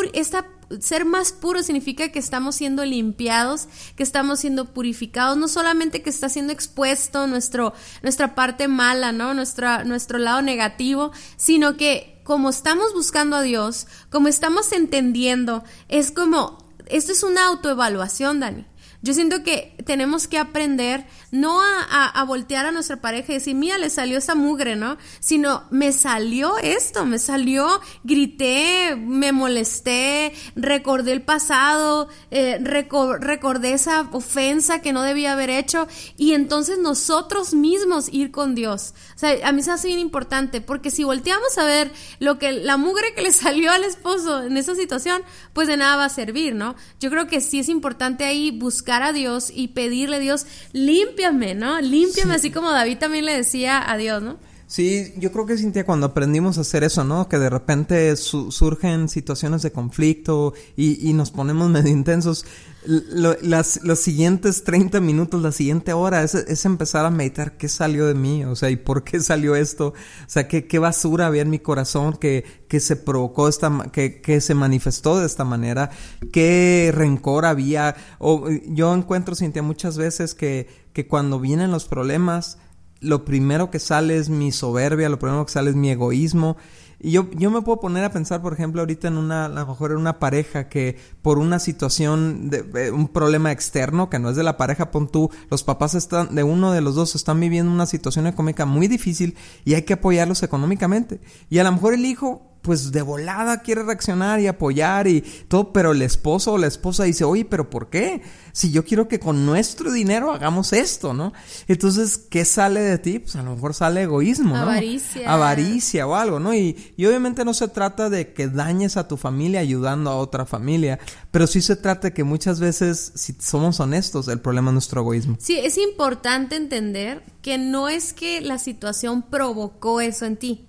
ser 0.80 1.04
más 1.04 1.32
puro 1.32 1.62
significa 1.62 2.10
que 2.10 2.18
estamos 2.18 2.56
siendo 2.56 2.84
limpiados, 2.84 3.68
que 3.96 4.02
estamos 4.02 4.40
siendo 4.40 4.72
purificados, 4.72 5.36
no 5.36 5.48
solamente 5.48 6.02
que 6.02 6.10
está 6.10 6.28
siendo 6.28 6.52
expuesto 6.52 7.26
nuestro, 7.26 7.72
nuestra 8.02 8.34
parte 8.34 8.68
mala, 8.68 9.12
¿no? 9.12 9.34
Nuestra, 9.34 9.84
nuestro 9.84 10.18
lado 10.18 10.42
negativo, 10.42 11.12
sino 11.36 11.76
que 11.76 12.20
como 12.24 12.50
estamos 12.50 12.92
buscando 12.92 13.36
a 13.36 13.42
Dios, 13.42 13.86
como 14.10 14.28
estamos 14.28 14.72
entendiendo, 14.72 15.62
es 15.88 16.10
como, 16.10 16.58
esto 16.86 17.12
es 17.12 17.22
una 17.22 17.46
autoevaluación, 17.46 18.40
Dani. 18.40 18.66
Yo 19.06 19.14
siento 19.14 19.44
que 19.44 19.76
tenemos 19.86 20.26
que 20.26 20.36
aprender 20.36 21.06
no 21.30 21.60
a, 21.60 22.06
a, 22.06 22.24
voltear 22.24 22.66
a 22.66 22.72
nuestra 22.72 23.00
pareja 23.00 23.30
y 23.30 23.36
decir, 23.36 23.54
mira, 23.54 23.78
le 23.78 23.88
salió 23.88 24.18
esa 24.18 24.34
mugre, 24.34 24.74
¿no? 24.74 24.96
Sino, 25.20 25.62
me 25.70 25.92
salió 25.92 26.58
esto, 26.58 27.06
me 27.06 27.20
salió, 27.20 27.80
grité, 28.02 28.96
me 28.96 29.30
molesté, 29.30 30.34
recordé 30.56 31.12
el 31.12 31.22
pasado, 31.22 32.08
eh, 32.32 32.58
recordé 32.60 33.72
esa 33.74 34.08
ofensa 34.10 34.80
que 34.80 34.92
no 34.92 35.02
debía 35.02 35.34
haber 35.34 35.50
hecho 35.50 35.86
y 36.16 36.32
entonces 36.32 36.78
nosotros 36.78 37.54
mismos 37.54 38.08
ir 38.12 38.32
con 38.32 38.56
Dios. 38.56 38.92
O 39.14 39.18
sea, 39.18 39.36
a 39.46 39.52
mí 39.52 39.62
se 39.62 39.70
hace 39.70 39.86
bien 39.86 40.00
importante 40.00 40.60
porque 40.60 40.90
si 40.90 41.04
volteamos 41.04 41.56
a 41.58 41.64
ver 41.64 41.92
lo 42.18 42.40
que 42.40 42.50
la 42.50 42.76
mugre 42.76 43.14
que 43.14 43.22
le 43.22 43.32
salió 43.32 43.70
al 43.70 43.84
esposo 43.84 44.42
en 44.42 44.56
esa 44.56 44.74
situación, 44.74 45.22
pues 45.52 45.68
de 45.68 45.76
nada 45.76 45.96
va 45.96 46.06
a 46.06 46.08
servir, 46.10 46.56
¿no? 46.56 46.74
Yo 46.98 47.08
creo 47.10 47.28
que 47.28 47.40
sí 47.40 47.60
es 47.60 47.68
importante 47.68 48.24
ahí 48.24 48.50
buscar 48.50 48.95
a 49.02 49.12
Dios 49.12 49.50
y 49.54 49.68
pedirle 49.68 50.16
a 50.16 50.20
Dios, 50.20 50.46
límpiame, 50.72 51.54
¿no? 51.54 51.80
Límpiame, 51.80 52.34
así 52.34 52.50
como 52.50 52.70
David 52.70 52.98
también 52.98 53.24
le 53.24 53.36
decía 53.36 53.90
a 53.90 53.96
Dios, 53.96 54.22
¿no? 54.22 54.38
Sí, 54.68 55.14
yo 55.16 55.30
creo 55.30 55.46
que 55.46 55.56
Cintia, 55.56 55.86
cuando 55.86 56.06
aprendimos 56.06 56.58
a 56.58 56.62
hacer 56.62 56.82
eso, 56.82 57.04
¿no? 57.04 57.28
Que 57.28 57.38
de 57.38 57.48
repente 57.48 58.16
surgen 58.16 59.08
situaciones 59.08 59.62
de 59.62 59.70
conflicto 59.70 60.54
y, 60.76 61.08
y 61.08 61.12
nos 61.12 61.30
ponemos 61.30 61.70
medio 61.70 61.92
intensos, 61.92 62.44
las, 62.84 63.80
los 63.84 64.00
siguientes 64.00 64.64
30 64.64 65.00
minutos, 65.00 65.40
la 65.40 65.52
siguiente 65.52 65.92
hora, 65.92 66.24
es, 66.24 66.34
es, 66.34 66.64
empezar 66.64 67.04
a 67.06 67.10
meditar 67.10 67.56
qué 67.56 67.68
salió 67.68 68.06
de 68.06 68.14
mí, 68.14 68.44
o 68.44 68.56
sea, 68.56 68.70
y 68.70 68.76
por 68.76 69.04
qué 69.04 69.20
salió 69.20 69.54
esto, 69.54 69.88
o 69.88 70.28
sea, 70.28 70.48
qué, 70.48 70.66
qué 70.66 70.78
basura 70.80 71.26
había 71.26 71.42
en 71.42 71.50
mi 71.50 71.58
corazón 71.60 72.16
que, 72.16 72.44
que 72.68 72.80
se 72.80 72.96
provocó 72.96 73.48
esta, 73.48 73.88
que, 73.92 74.20
que 74.20 74.40
se 74.40 74.54
manifestó 74.54 75.18
de 75.18 75.26
esta 75.26 75.44
manera, 75.44 75.90
qué 76.32 76.92
rencor 76.94 77.44
había, 77.44 77.96
o 78.18 78.48
yo 78.50 78.94
encuentro, 78.94 79.36
Cintia, 79.36 79.62
muchas 79.62 79.96
veces 79.96 80.34
que, 80.34 80.68
que 80.92 81.06
cuando 81.06 81.38
vienen 81.40 81.70
los 81.70 81.86
problemas, 81.86 82.58
lo 83.00 83.24
primero 83.24 83.70
que 83.70 83.78
sale 83.78 84.16
es 84.16 84.28
mi 84.28 84.52
soberbia, 84.52 85.08
lo 85.08 85.18
primero 85.18 85.44
que 85.46 85.52
sale 85.52 85.70
es 85.70 85.76
mi 85.76 85.90
egoísmo, 85.90 86.56
y 86.98 87.10
yo, 87.10 87.30
yo 87.32 87.50
me 87.50 87.60
puedo 87.60 87.78
poner 87.78 88.04
a 88.04 88.10
pensar, 88.10 88.40
por 88.40 88.54
ejemplo, 88.54 88.80
ahorita 88.80 89.08
en 89.08 89.18
una, 89.18 89.44
a 89.44 89.48
lo 89.48 89.66
mejor 89.66 89.92
en 89.92 89.98
una 89.98 90.18
pareja 90.18 90.68
que 90.68 90.96
por 91.20 91.38
una 91.38 91.58
situación, 91.58 92.48
de, 92.48 92.90
un 92.90 93.08
problema 93.08 93.52
externo, 93.52 94.08
que 94.08 94.18
no 94.18 94.30
es 94.30 94.36
de 94.36 94.42
la 94.42 94.56
pareja, 94.56 94.90
pon 94.90 95.08
tú, 95.08 95.30
los 95.50 95.62
papás 95.62 95.94
están, 95.94 96.34
de 96.34 96.42
uno 96.42 96.72
de 96.72 96.80
los 96.80 96.94
dos 96.94 97.14
están 97.14 97.38
viviendo 97.38 97.70
una 97.70 97.86
situación 97.86 98.26
económica 98.26 98.64
muy 98.64 98.88
difícil 98.88 99.36
y 99.64 99.74
hay 99.74 99.82
que 99.82 99.92
apoyarlos 99.92 100.42
económicamente. 100.42 101.20
Y 101.50 101.58
a 101.58 101.64
lo 101.64 101.72
mejor 101.72 101.92
el 101.92 102.04
hijo 102.06 102.55
pues 102.66 102.90
de 102.90 103.00
volada 103.00 103.62
quiere 103.62 103.84
reaccionar 103.84 104.40
y 104.40 104.48
apoyar 104.48 105.06
y 105.06 105.20
todo, 105.20 105.72
pero 105.72 105.92
el 105.92 106.02
esposo 106.02 106.54
o 106.54 106.58
la 106.58 106.66
esposa 106.66 107.04
dice, 107.04 107.22
oye, 107.22 107.44
pero 107.44 107.70
¿por 107.70 107.90
qué? 107.90 108.22
Si 108.50 108.72
yo 108.72 108.84
quiero 108.84 109.06
que 109.06 109.20
con 109.20 109.46
nuestro 109.46 109.92
dinero 109.92 110.32
hagamos 110.32 110.72
esto, 110.72 111.14
¿no? 111.14 111.32
Entonces, 111.68 112.18
¿qué 112.18 112.44
sale 112.44 112.80
de 112.80 112.98
ti? 112.98 113.20
Pues 113.20 113.36
a 113.36 113.44
lo 113.44 113.54
mejor 113.54 113.72
sale 113.72 114.02
egoísmo, 114.02 114.56
¿no? 114.56 114.62
Avaricia. 114.62 115.32
Avaricia 115.32 116.08
o 116.08 116.16
algo, 116.16 116.40
¿no? 116.40 116.54
Y, 116.54 116.92
y 116.96 117.06
obviamente 117.06 117.44
no 117.44 117.54
se 117.54 117.68
trata 117.68 118.10
de 118.10 118.32
que 118.32 118.48
dañes 118.48 118.96
a 118.96 119.06
tu 119.06 119.16
familia 119.16 119.60
ayudando 119.60 120.10
a 120.10 120.16
otra 120.16 120.44
familia, 120.44 120.98
pero 121.30 121.46
sí 121.46 121.62
se 121.62 121.76
trata 121.76 122.08
de 122.08 122.14
que 122.14 122.24
muchas 122.24 122.58
veces, 122.58 123.12
si 123.14 123.36
somos 123.38 123.78
honestos, 123.78 124.26
el 124.26 124.40
problema 124.40 124.70
es 124.70 124.72
nuestro 124.72 125.02
egoísmo. 125.02 125.36
Sí, 125.38 125.56
es 125.56 125.78
importante 125.78 126.56
entender 126.56 127.22
que 127.42 127.58
no 127.58 127.88
es 127.88 128.12
que 128.12 128.40
la 128.40 128.58
situación 128.58 129.22
provocó 129.22 130.00
eso 130.00 130.24
en 130.26 130.36
ti 130.36 130.65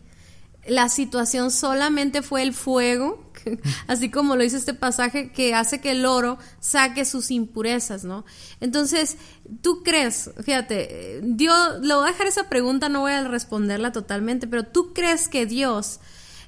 la 0.67 0.89
situación 0.89 1.51
solamente 1.51 2.21
fue 2.21 2.43
el 2.43 2.53
fuego, 2.53 3.23
así 3.87 4.09
como 4.11 4.35
lo 4.35 4.43
dice 4.43 4.57
este 4.57 4.73
pasaje, 4.73 5.31
que 5.31 5.53
hace 5.53 5.79
que 5.79 5.91
el 5.91 6.05
oro 6.05 6.37
saque 6.59 7.05
sus 7.05 7.31
impurezas, 7.31 8.03
¿no? 8.03 8.25
Entonces, 8.59 9.17
tú 9.61 9.83
crees, 9.83 10.31
fíjate, 10.43 11.21
Dios, 11.23 11.79
le 11.81 11.95
voy 11.95 12.07
a 12.07 12.11
dejar 12.11 12.27
esa 12.27 12.49
pregunta, 12.49 12.89
no 12.89 13.01
voy 13.01 13.13
a 13.13 13.27
responderla 13.27 13.91
totalmente, 13.91 14.47
pero 14.47 14.65
tú 14.65 14.93
crees 14.93 15.29
que 15.29 15.45
Dios, 15.45 15.99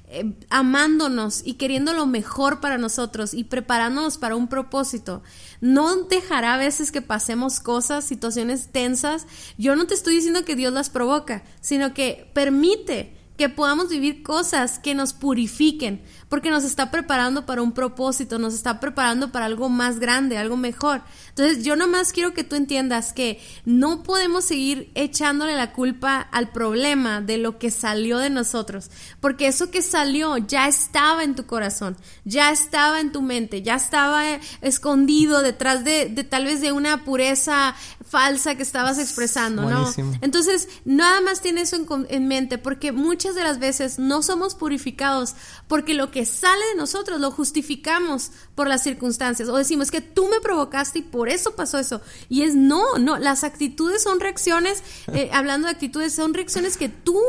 eh, 0.08 0.36
amándonos 0.50 1.40
y 1.44 1.54
queriendo 1.54 1.94
lo 1.94 2.06
mejor 2.06 2.60
para 2.60 2.76
nosotros 2.76 3.32
y 3.32 3.44
preparándonos 3.44 4.18
para 4.18 4.36
un 4.36 4.48
propósito, 4.48 5.22
no 5.60 6.04
dejará 6.04 6.54
a 6.54 6.58
veces 6.58 6.92
que 6.92 7.00
pasemos 7.00 7.60
cosas, 7.60 8.04
situaciones 8.04 8.68
tensas. 8.70 9.26
Yo 9.56 9.76
no 9.76 9.86
te 9.86 9.94
estoy 9.94 10.16
diciendo 10.16 10.44
que 10.44 10.56
Dios 10.56 10.72
las 10.72 10.90
provoca, 10.90 11.42
sino 11.60 11.94
que 11.94 12.30
permite 12.34 13.19
que 13.40 13.48
podamos 13.48 13.88
vivir 13.88 14.22
cosas 14.22 14.78
que 14.78 14.94
nos 14.94 15.14
purifiquen, 15.14 16.02
porque 16.28 16.50
nos 16.50 16.62
está 16.62 16.90
preparando 16.90 17.46
para 17.46 17.62
un 17.62 17.72
propósito, 17.72 18.38
nos 18.38 18.52
está 18.52 18.80
preparando 18.80 19.32
para 19.32 19.46
algo 19.46 19.70
más 19.70 19.98
grande, 19.98 20.36
algo 20.36 20.58
mejor. 20.58 21.00
Entonces 21.30 21.64
yo 21.64 21.74
nomás 21.74 22.12
quiero 22.12 22.34
que 22.34 22.44
tú 22.44 22.54
entiendas 22.54 23.14
que 23.14 23.40
no 23.64 24.02
podemos 24.02 24.44
seguir 24.44 24.90
echándole 24.94 25.56
la 25.56 25.72
culpa 25.72 26.20
al 26.20 26.52
problema 26.52 27.22
de 27.22 27.38
lo 27.38 27.58
que 27.58 27.70
salió 27.70 28.18
de 28.18 28.28
nosotros, 28.28 28.90
porque 29.20 29.46
eso 29.46 29.70
que 29.70 29.80
salió 29.80 30.36
ya 30.36 30.68
estaba 30.68 31.24
en 31.24 31.34
tu 31.34 31.46
corazón, 31.46 31.96
ya 32.26 32.50
estaba 32.50 33.00
en 33.00 33.10
tu 33.10 33.22
mente, 33.22 33.62
ya 33.62 33.76
estaba 33.76 34.22
escondido 34.60 35.40
detrás 35.40 35.82
de, 35.82 36.10
tal 36.28 36.44
vez 36.44 36.60
de 36.60 36.72
una 36.72 37.04
pureza 37.04 37.74
falsa 38.10 38.56
que 38.56 38.64
estabas 38.64 38.98
expresando, 38.98 39.70
¿no? 39.70 39.88
Entonces, 40.20 40.68
nada 40.84 41.20
más 41.20 41.40
tienes 41.40 41.72
eso 41.72 41.76
en, 41.76 42.06
en 42.10 42.26
mente, 42.26 42.58
porque 42.58 42.90
muchas 42.90 43.36
de 43.36 43.44
las 43.44 43.60
veces 43.60 44.00
no 44.00 44.22
somos 44.22 44.56
purificados 44.56 45.36
porque 45.68 45.94
lo 45.94 46.10
que 46.10 46.26
sale 46.26 46.64
de 46.72 46.74
nosotros 46.74 47.20
lo 47.20 47.30
justificamos 47.30 48.32
por 48.56 48.66
las 48.66 48.82
circunstancias 48.82 49.48
o 49.48 49.56
decimos 49.56 49.92
que 49.92 50.00
tú 50.00 50.26
me 50.28 50.40
provocaste 50.40 50.98
y 50.98 51.02
por 51.02 51.28
eso 51.28 51.54
pasó 51.54 51.78
eso. 51.78 52.00
Y 52.28 52.42
es 52.42 52.56
no, 52.56 52.98
no, 52.98 53.16
las 53.16 53.44
actitudes 53.44 54.02
son 54.02 54.18
reacciones, 54.18 54.82
eh, 55.12 55.30
hablando 55.32 55.68
de 55.68 55.72
actitudes, 55.72 56.12
son 56.12 56.34
reacciones 56.34 56.76
que 56.76 56.88
tú, 56.88 57.20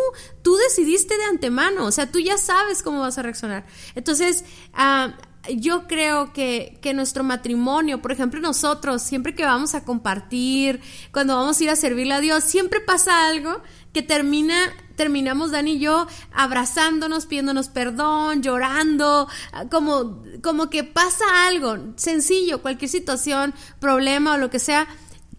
tú 0.42 0.56
decidiste 0.56 1.16
de 1.16 1.26
antemano, 1.26 1.86
o 1.86 1.92
sea, 1.92 2.12
tú 2.12 2.20
ya 2.20 2.40
sabes 2.40 2.82
cómo 2.82 3.02
vas 3.02 3.20
a 3.20 3.22
reaccionar. 3.22 3.66
Entonces, 3.94 4.46
ah, 4.74 5.14
yo 5.56 5.88
creo 5.88 6.34
que, 6.34 6.78
que, 6.82 6.94
nuestro 6.94 7.24
matrimonio, 7.24 8.02
por 8.02 8.12
ejemplo, 8.12 8.40
nosotros, 8.40 9.02
siempre 9.02 9.34
que 9.34 9.44
vamos 9.44 9.74
a 9.74 9.84
compartir, 9.84 10.82
cuando 11.12 11.36
vamos 11.36 11.60
a 11.60 11.64
ir 11.64 11.70
a 11.70 11.76
servirle 11.76 12.14
a 12.14 12.20
Dios, 12.20 12.44
siempre 12.44 12.80
pasa 12.80 13.28
algo 13.28 13.62
que 13.94 14.02
termina, 14.02 14.56
terminamos 14.96 15.52
Dani 15.52 15.74
y 15.74 15.80
yo 15.80 16.08
abrazándonos, 16.32 17.26
pidiéndonos 17.26 17.70
perdón, 17.70 18.42
llorando, 18.42 19.28
como, 19.70 20.24
como 20.44 20.70
que 20.70 20.84
pasa 20.84 21.26
algo 21.48 21.78
sencillo, 21.96 22.62
cualquier 22.62 22.90
situación, 22.90 23.54
problema 23.80 24.34
o 24.34 24.38
lo 24.38 24.50
que 24.50 24.60
sea, 24.60 24.88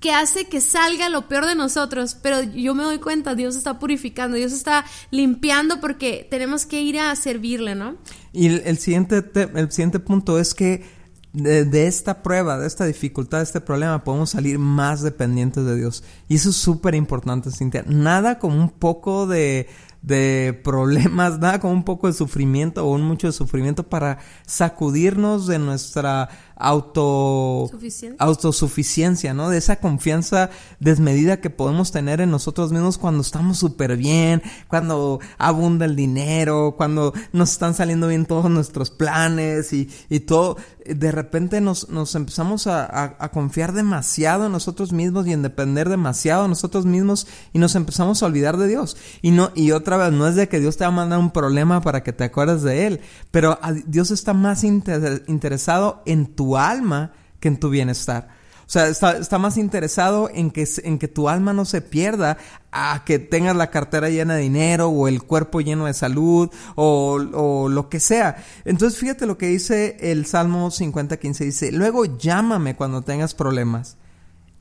que 0.02 0.12
hace 0.12 0.46
que 0.46 0.60
salga 0.60 1.08
lo 1.08 1.28
peor 1.28 1.46
de 1.46 1.54
nosotros, 1.54 2.16
pero 2.20 2.42
yo 2.42 2.74
me 2.74 2.82
doy 2.82 2.98
cuenta, 2.98 3.34
Dios 3.34 3.56
está 3.56 3.78
purificando, 3.78 4.36
Dios 4.36 4.52
está 4.52 4.84
limpiando 5.10 5.80
porque 5.80 6.26
tenemos 6.28 6.66
que 6.66 6.82
ir 6.82 6.98
a 6.98 7.14
servirle, 7.16 7.74
¿no? 7.74 7.96
Y 8.32 8.48
el, 8.48 8.76
siguiente, 8.78 9.24
el 9.54 9.70
siguiente 9.70 10.00
punto 10.00 10.38
es 10.38 10.52
que 10.52 10.84
de, 11.32 11.86
esta 11.86 12.22
prueba, 12.22 12.58
de 12.58 12.66
esta 12.66 12.84
dificultad, 12.84 13.38
de 13.38 13.44
este 13.44 13.60
problema, 13.60 14.04
podemos 14.04 14.30
salir 14.30 14.58
más 14.58 15.02
dependientes 15.02 15.64
de 15.64 15.76
Dios. 15.76 16.02
Y 16.28 16.34
eso 16.34 16.50
es 16.50 16.56
súper 16.56 16.94
importante, 16.94 17.50
Cintia. 17.50 17.84
Nada 17.86 18.38
como 18.38 18.56
un 18.56 18.70
poco 18.70 19.26
de, 19.26 19.68
de 20.02 20.60
problemas, 20.64 21.38
nada 21.40 21.60
como 21.60 21.72
un 21.72 21.84
poco 21.84 22.08
de 22.08 22.12
sufrimiento 22.12 22.84
o 22.84 22.92
un 22.92 23.02
mucho 23.02 23.28
de 23.28 23.32
sufrimiento 23.32 23.84
para 23.84 24.18
sacudirnos 24.46 25.46
de 25.46 25.58
nuestra 25.58 26.28
auto 26.62 27.70
autosuficiencia, 28.18 29.34
¿no? 29.34 29.50
De 29.50 29.58
esa 29.58 29.76
confianza 29.76 30.50
desmedida 30.78 31.40
que 31.40 31.50
podemos 31.50 31.90
tener 31.90 32.20
en 32.20 32.30
nosotros 32.30 32.72
mismos 32.72 32.98
cuando 32.98 33.22
estamos 33.22 33.58
súper 33.58 33.96
bien, 33.96 34.42
cuando 34.68 35.20
abunda 35.38 35.84
el 35.86 35.96
dinero, 35.96 36.74
cuando 36.76 37.12
nos 37.32 37.52
están 37.52 37.74
saliendo 37.74 38.08
bien 38.08 38.26
todos 38.26 38.48
nuestros 38.50 38.90
planes 38.90 39.72
y, 39.72 39.90
y 40.08 40.20
todo. 40.20 40.56
De 40.84 41.12
repente 41.12 41.60
nos, 41.60 41.88
nos 41.90 42.14
empezamos 42.14 42.66
a, 42.66 43.16
a, 43.18 43.30
confiar 43.30 43.72
demasiado 43.72 44.46
en 44.46 44.52
nosotros 44.52 44.92
mismos 44.92 45.26
y 45.26 45.32
en 45.32 45.42
depender 45.42 45.88
demasiado 45.88 46.42
de 46.42 46.48
nosotros 46.48 46.86
mismos 46.86 47.28
y 47.52 47.60
nos 47.60 47.76
empezamos 47.76 48.22
a 48.22 48.26
olvidar 48.26 48.56
de 48.56 48.66
Dios. 48.66 48.96
Y 49.20 49.30
no, 49.30 49.52
y 49.54 49.70
otra 49.70 49.91
no 50.10 50.26
es 50.26 50.34
de 50.34 50.48
que 50.48 50.60
Dios 50.60 50.76
te 50.76 50.84
va 50.84 50.88
a 50.88 50.92
mandar 50.92 51.18
un 51.18 51.30
problema 51.30 51.80
para 51.80 52.02
que 52.02 52.12
te 52.12 52.24
acuerdes 52.24 52.62
de 52.62 52.86
Él, 52.86 53.00
pero 53.30 53.58
Dios 53.86 54.10
está 54.10 54.34
más 54.34 54.64
interesado 54.64 56.02
en 56.06 56.26
tu 56.26 56.56
alma 56.56 57.12
que 57.40 57.48
en 57.48 57.58
tu 57.58 57.70
bienestar. 57.70 58.28
O 58.66 58.70
sea, 58.72 58.88
está, 58.88 59.38
más 59.38 59.58
interesado 59.58 60.30
en 60.32 60.50
que, 60.50 60.66
en 60.84 60.98
que 60.98 61.06
tu 61.06 61.28
alma 61.28 61.52
no 61.52 61.66
se 61.66 61.82
pierda 61.82 62.38
a 62.70 63.02
que 63.04 63.18
tengas 63.18 63.54
la 63.54 63.70
cartera 63.70 64.08
llena 64.08 64.36
de 64.36 64.42
dinero 64.42 64.88
o 64.88 65.08
el 65.08 65.22
cuerpo 65.22 65.60
lleno 65.60 65.84
de 65.84 65.92
salud 65.92 66.48
o, 66.74 67.20
o 67.34 67.68
lo 67.68 67.90
que 67.90 68.00
sea. 68.00 68.42
Entonces 68.64 68.98
fíjate 68.98 69.26
lo 69.26 69.36
que 69.36 69.48
dice 69.48 69.98
el 70.00 70.24
Salmo 70.24 70.70
50.15. 70.70 71.38
Dice, 71.44 71.70
luego 71.70 72.16
llámame 72.16 72.74
cuando 72.74 73.02
tengas 73.02 73.34
problemas 73.34 73.98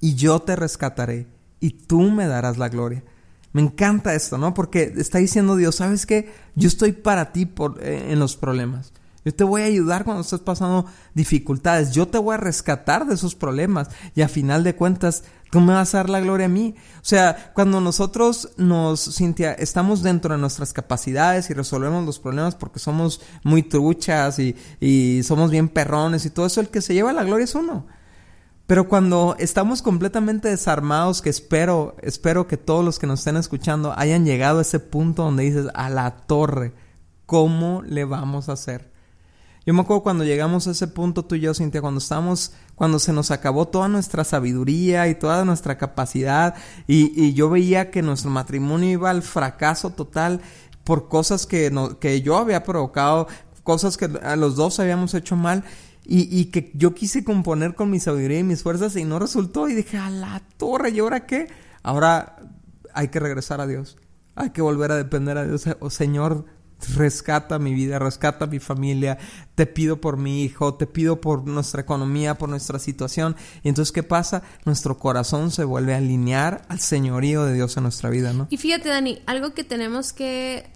y 0.01 0.15
yo 0.15 0.41
te 0.41 0.57
rescataré 0.57 1.27
y 1.61 1.69
tú 1.69 2.01
me 2.01 2.27
darás 2.27 2.57
la 2.57 2.67
gloria. 2.67 3.03
Me 3.53 3.61
encanta 3.61 4.13
esto, 4.13 4.37
¿no? 4.37 4.53
Porque 4.53 4.93
está 4.97 5.17
diciendo 5.17 5.55
Dios, 5.55 5.75
¿sabes 5.75 6.05
qué? 6.05 6.31
Yo 6.55 6.67
estoy 6.67 6.93
para 6.93 7.31
ti 7.31 7.45
por, 7.45 7.83
eh, 7.83 8.11
en 8.11 8.19
los 8.19 8.37
problemas. 8.37 8.93
Yo 9.23 9.33
te 9.33 9.43
voy 9.43 9.61
a 9.61 9.65
ayudar 9.65 10.03
cuando 10.03 10.21
estés 10.21 10.39
pasando 10.39 10.85
dificultades. 11.13 11.91
Yo 11.91 12.07
te 12.07 12.17
voy 12.17 12.33
a 12.33 12.37
rescatar 12.37 13.05
de 13.05 13.13
esos 13.13 13.35
problemas. 13.35 13.89
Y 14.15 14.21
a 14.21 14.27
final 14.27 14.63
de 14.63 14.75
cuentas, 14.75 15.23
tú 15.51 15.59
me 15.59 15.73
vas 15.73 15.93
a 15.93 15.97
dar 15.97 16.09
la 16.09 16.21
gloria 16.21 16.47
a 16.47 16.49
mí. 16.49 16.73
O 16.95 17.05
sea, 17.05 17.51
cuando 17.53 17.81
nosotros 17.81 18.49
nos, 18.57 19.15
Cintia, 19.15 19.53
estamos 19.53 20.01
dentro 20.01 20.33
de 20.33 20.41
nuestras 20.41 20.73
capacidades 20.73 21.49
y 21.49 21.53
resolvemos 21.53 22.03
los 22.03 22.19
problemas 22.19 22.55
porque 22.55 22.79
somos 22.79 23.21
muy 23.43 23.61
truchas 23.61 24.39
y, 24.39 24.55
y 24.79 25.21
somos 25.23 25.51
bien 25.51 25.69
perrones 25.69 26.25
y 26.25 26.31
todo 26.31 26.47
eso, 26.47 26.61
el 26.61 26.69
que 26.69 26.81
se 26.81 26.95
lleva 26.95 27.13
la 27.13 27.23
gloria 27.23 27.43
es 27.43 27.53
uno. 27.53 27.85
Pero 28.71 28.87
cuando 28.87 29.35
estamos 29.37 29.81
completamente 29.81 30.47
desarmados, 30.47 31.21
que 31.21 31.29
espero, 31.29 31.97
espero 32.01 32.47
que 32.47 32.55
todos 32.55 32.85
los 32.85 32.99
que 32.99 33.05
nos 33.05 33.19
estén 33.19 33.35
escuchando 33.35 33.93
hayan 33.97 34.23
llegado 34.23 34.59
a 34.59 34.61
ese 34.61 34.79
punto 34.79 35.23
donde 35.23 35.43
dices, 35.43 35.65
a 35.73 35.89
la 35.89 36.25
torre, 36.25 36.71
¿cómo 37.25 37.81
le 37.81 38.05
vamos 38.05 38.47
a 38.47 38.53
hacer? 38.53 38.89
Yo 39.65 39.73
me 39.73 39.81
acuerdo 39.81 40.03
cuando 40.03 40.23
llegamos 40.23 40.67
a 40.67 40.71
ese 40.71 40.87
punto 40.87 41.25
tú 41.25 41.35
y 41.35 41.41
yo, 41.41 41.53
Cintia, 41.53 41.81
cuando 41.81 41.97
estábamos, 41.97 42.53
cuando 42.73 42.97
se 42.99 43.11
nos 43.11 43.29
acabó 43.29 43.67
toda 43.67 43.89
nuestra 43.89 44.23
sabiduría 44.23 45.09
y 45.09 45.15
toda 45.15 45.43
nuestra 45.43 45.77
capacidad 45.77 46.55
y, 46.87 47.11
y 47.21 47.33
yo 47.33 47.49
veía 47.49 47.91
que 47.91 48.01
nuestro 48.01 48.31
matrimonio 48.31 48.89
iba 48.89 49.09
al 49.09 49.21
fracaso 49.21 49.89
total 49.89 50.39
por 50.85 51.09
cosas 51.09 51.45
que, 51.45 51.71
no, 51.71 51.99
que 51.99 52.21
yo 52.21 52.37
había 52.37 52.63
provocado, 52.63 53.27
cosas 53.63 53.97
que 53.97 54.05
a 54.23 54.37
los 54.37 54.55
dos 54.55 54.79
habíamos 54.79 55.13
hecho 55.13 55.35
mal 55.35 55.65
y, 56.03 56.39
y, 56.39 56.45
que 56.45 56.71
yo 56.73 56.93
quise 56.95 57.23
componer 57.23 57.75
con 57.75 57.89
mi 57.89 57.99
sabiduría 57.99 58.39
y 58.39 58.43
mis 58.43 58.63
fuerzas 58.63 58.95
y 58.95 59.05
no 59.05 59.19
resultó 59.19 59.69
y 59.69 59.75
dije, 59.75 59.97
a 59.97 60.09
la 60.09 60.41
torre, 60.57 60.89
¿y 60.89 60.99
ahora 60.99 61.25
qué? 61.25 61.47
Ahora 61.83 62.37
hay 62.93 63.09
que 63.09 63.19
regresar 63.19 63.61
a 63.61 63.67
Dios, 63.67 63.97
hay 64.35 64.49
que 64.49 64.61
volver 64.61 64.91
a 64.91 64.97
depender 64.97 65.37
a 65.37 65.45
Dios, 65.45 65.65
oh 65.79 65.89
Señor, 65.89 66.45
rescata 66.95 67.59
mi 67.59 67.73
vida, 67.73 67.99
rescata 67.99 68.47
mi 68.47 68.59
familia, 68.59 69.17
te 69.55 69.65
pido 69.65 70.01
por 70.01 70.17
mi 70.17 70.43
hijo, 70.43 70.75
te 70.75 70.87
pido 70.87 71.21
por 71.21 71.47
nuestra 71.47 71.81
economía, 71.81 72.37
por 72.37 72.49
nuestra 72.49 72.79
situación. 72.79 73.35
Y 73.63 73.69
entonces, 73.69 73.91
¿qué 73.91 74.03
pasa? 74.03 74.43
Nuestro 74.65 74.97
corazón 74.97 75.51
se 75.51 75.63
vuelve 75.63 75.93
a 75.93 75.97
alinear 75.97 76.63
al 76.69 76.79
señorío 76.79 77.45
de 77.45 77.53
Dios 77.53 77.77
en 77.77 77.83
nuestra 77.83 78.09
vida, 78.09 78.33
¿no? 78.33 78.47
Y 78.49 78.57
fíjate, 78.57 78.89
Dani, 78.89 79.21
algo 79.25 79.53
que 79.53 79.63
tenemos 79.63 80.13
que 80.13 80.69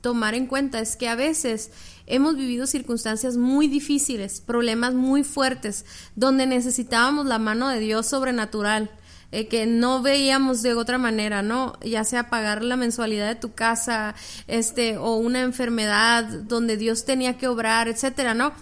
tomar 0.00 0.34
en 0.34 0.46
cuenta 0.46 0.80
es 0.80 0.96
que 0.96 1.08
a 1.08 1.14
veces 1.14 1.70
hemos 2.06 2.36
vivido 2.36 2.66
circunstancias 2.66 3.36
muy 3.36 3.68
difíciles, 3.68 4.40
problemas 4.40 4.94
muy 4.94 5.24
fuertes, 5.24 5.84
donde 6.16 6.46
necesitábamos 6.46 7.26
la 7.26 7.38
mano 7.38 7.68
de 7.68 7.80
Dios 7.80 8.06
sobrenatural 8.06 8.90
eh, 9.34 9.48
que 9.48 9.66
no 9.66 10.00
veíamos 10.00 10.62
de 10.62 10.74
otra 10.74 10.96
manera, 10.96 11.42
¿no? 11.42 11.72
Ya 11.80 12.04
sea 12.04 12.30
pagar 12.30 12.62
la 12.62 12.76
mensualidad 12.76 13.26
de 13.26 13.34
tu 13.34 13.52
casa, 13.52 14.14
este, 14.46 14.96
o 14.96 15.16
una 15.16 15.40
enfermedad 15.40 16.24
donde 16.24 16.76
Dios 16.76 17.04
tenía 17.04 17.36
que 17.36 17.48
obrar, 17.48 17.88
etcétera, 17.88 18.34
¿no? 18.34 18.52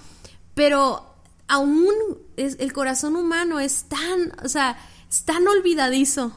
Pero 0.55 1.15
aún 1.47 1.93
es, 2.39 2.57
el 2.59 2.73
corazón 2.73 3.17
humano 3.17 3.61
es 3.61 3.85
tan, 3.85 4.33
o 4.43 4.49
sea, 4.49 4.79
es 5.11 5.25
tan 5.25 5.47
olvidadizo. 5.47 6.33